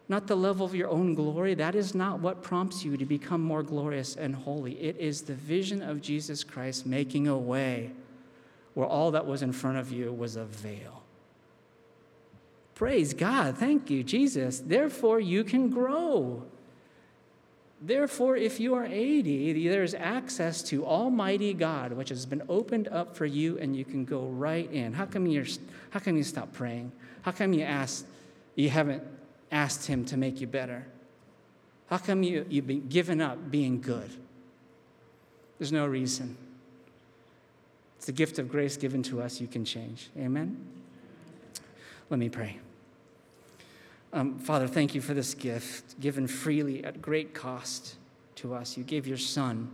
not 0.10 0.26
the 0.26 0.36
level 0.36 0.66
of 0.66 0.74
your 0.74 0.90
own 0.90 1.14
glory. 1.14 1.54
That 1.54 1.76
is 1.76 1.94
not 1.94 2.20
what 2.20 2.42
prompts 2.42 2.84
you 2.84 2.98
to 2.98 3.06
become 3.06 3.42
more 3.42 3.62
glorious 3.62 4.16
and 4.16 4.36
holy. 4.36 4.74
It 4.82 4.98
is 4.98 5.22
the 5.22 5.36
vision 5.36 5.84
of 5.84 6.02
Jesus 6.02 6.44
Christ 6.44 6.88
making 6.88 7.28
a 7.28 7.38
way 7.38 7.92
where 8.74 8.88
all 8.88 9.12
that 9.12 9.28
was 9.28 9.44
in 9.44 9.52
front 9.52 9.78
of 9.78 9.92
you 9.92 10.12
was 10.12 10.36
a 10.36 10.46
veil. 10.46 11.04
Praise 12.74 13.14
God. 13.14 13.58
Thank 13.58 13.92
you, 13.92 14.04
Jesus. 14.04 14.60
Therefore, 14.60 15.20
you 15.20 15.44
can 15.44 15.70
grow. 15.70 16.44
Therefore, 17.82 18.36
if 18.36 18.60
you 18.60 18.74
are 18.74 18.86
80, 18.86 19.68
there's 19.68 19.94
access 19.94 20.64
to 20.64 20.86
Almighty 20.86 21.54
God, 21.54 21.94
which 21.94 22.10
has 22.10 22.26
been 22.26 22.42
opened 22.50 22.88
up 22.88 23.16
for 23.16 23.26
you, 23.26 23.60
and 23.60 23.76
you 23.76 23.86
can 23.86 24.06
go 24.06 24.28
right 24.28 24.70
in. 24.72 24.94
How 24.94 25.06
come, 25.06 25.28
you're, 25.28 25.46
how 25.92 26.00
come 26.00 26.18
you 26.18 26.24
stop 26.24 26.52
praying? 26.52 26.92
How 27.22 27.32
come 27.32 27.54
you 27.54 27.64
ask, 27.64 28.06
you 28.56 28.70
haven't 28.70 29.04
asked 29.52 29.88
Him 29.88 30.06
to 30.06 30.18
make 30.18 30.42
you 30.42 30.48
better? 30.48 30.86
How 31.88 31.98
come 31.98 32.24
you, 32.24 32.46
you've 32.50 32.68
been 32.68 32.88
given 32.88 33.20
up 33.20 33.50
being 33.50 33.82
good? 33.82 34.12
There's 35.58 35.72
no 35.72 35.86
reason. 35.86 36.38
It's 37.98 38.06
the 38.06 38.12
gift 38.12 38.40
of 38.40 38.48
grace 38.48 38.78
given 38.78 39.04
to 39.04 39.22
us, 39.22 39.42
you 39.42 39.48
can 39.48 39.66
change. 39.66 40.10
Amen? 40.18 40.58
Let 42.10 42.20
me 42.20 42.30
pray. 42.30 42.60
Um, 44.14 44.40
Father, 44.40 44.68
thank 44.68 44.96
you 44.96 45.02
for 45.02 45.14
this 45.14 45.34
gift 45.34 46.00
given 46.00 46.28
freely 46.28 46.84
at 46.84 47.02
great 47.02 47.34
cost 47.34 47.96
to 48.36 48.54
us. 48.54 48.78
You 48.78 48.84
gave 48.84 49.06
your 49.06 49.18
Son. 49.18 49.70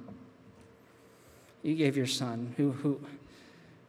You 1.63 1.75
gave 1.75 1.95
your 1.95 2.07
Son, 2.07 2.53
who, 2.57 2.71
who 2.71 2.99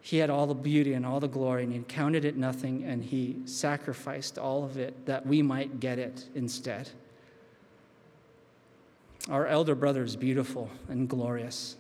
he 0.07 0.19
had 0.19 0.31
all 0.31 0.47
the 0.47 0.55
beauty 0.55 0.93
and 0.93 1.05
all 1.05 1.19
the 1.19 1.27
glory, 1.27 1.65
and 1.65 1.73
he 1.73 1.81
counted 1.81 2.25
it 2.25 2.37
nothing, 2.37 2.85
and 2.85 3.03
he 3.03 3.35
sacrificed 3.45 4.39
all 4.39 4.63
of 4.63 4.79
it 4.79 5.05
that 5.05 5.27
we 5.27 5.43
might 5.43 5.81
get 5.81 5.99
it 5.99 6.29
instead. 6.37 6.89
Our 9.29 9.49
elder 9.49 9.75
brother 9.75 10.05
is 10.05 10.15
beautiful 10.15 10.71
and 10.89 11.09
glorious, 11.09 11.75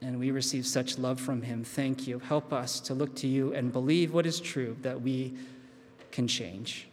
and 0.00 0.20
we 0.20 0.30
receive 0.30 0.64
such 0.64 0.96
love 0.96 1.20
from 1.20 1.42
him. 1.42 1.64
Thank 1.64 2.06
you. 2.06 2.20
Help 2.20 2.52
us 2.52 2.78
to 2.82 2.94
look 2.94 3.16
to 3.16 3.26
you 3.26 3.52
and 3.52 3.72
believe 3.72 4.14
what 4.14 4.26
is 4.26 4.38
true 4.38 4.76
that 4.82 5.02
we 5.02 5.34
can 6.12 6.28
change. 6.28 6.86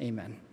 Amen. 0.00 0.47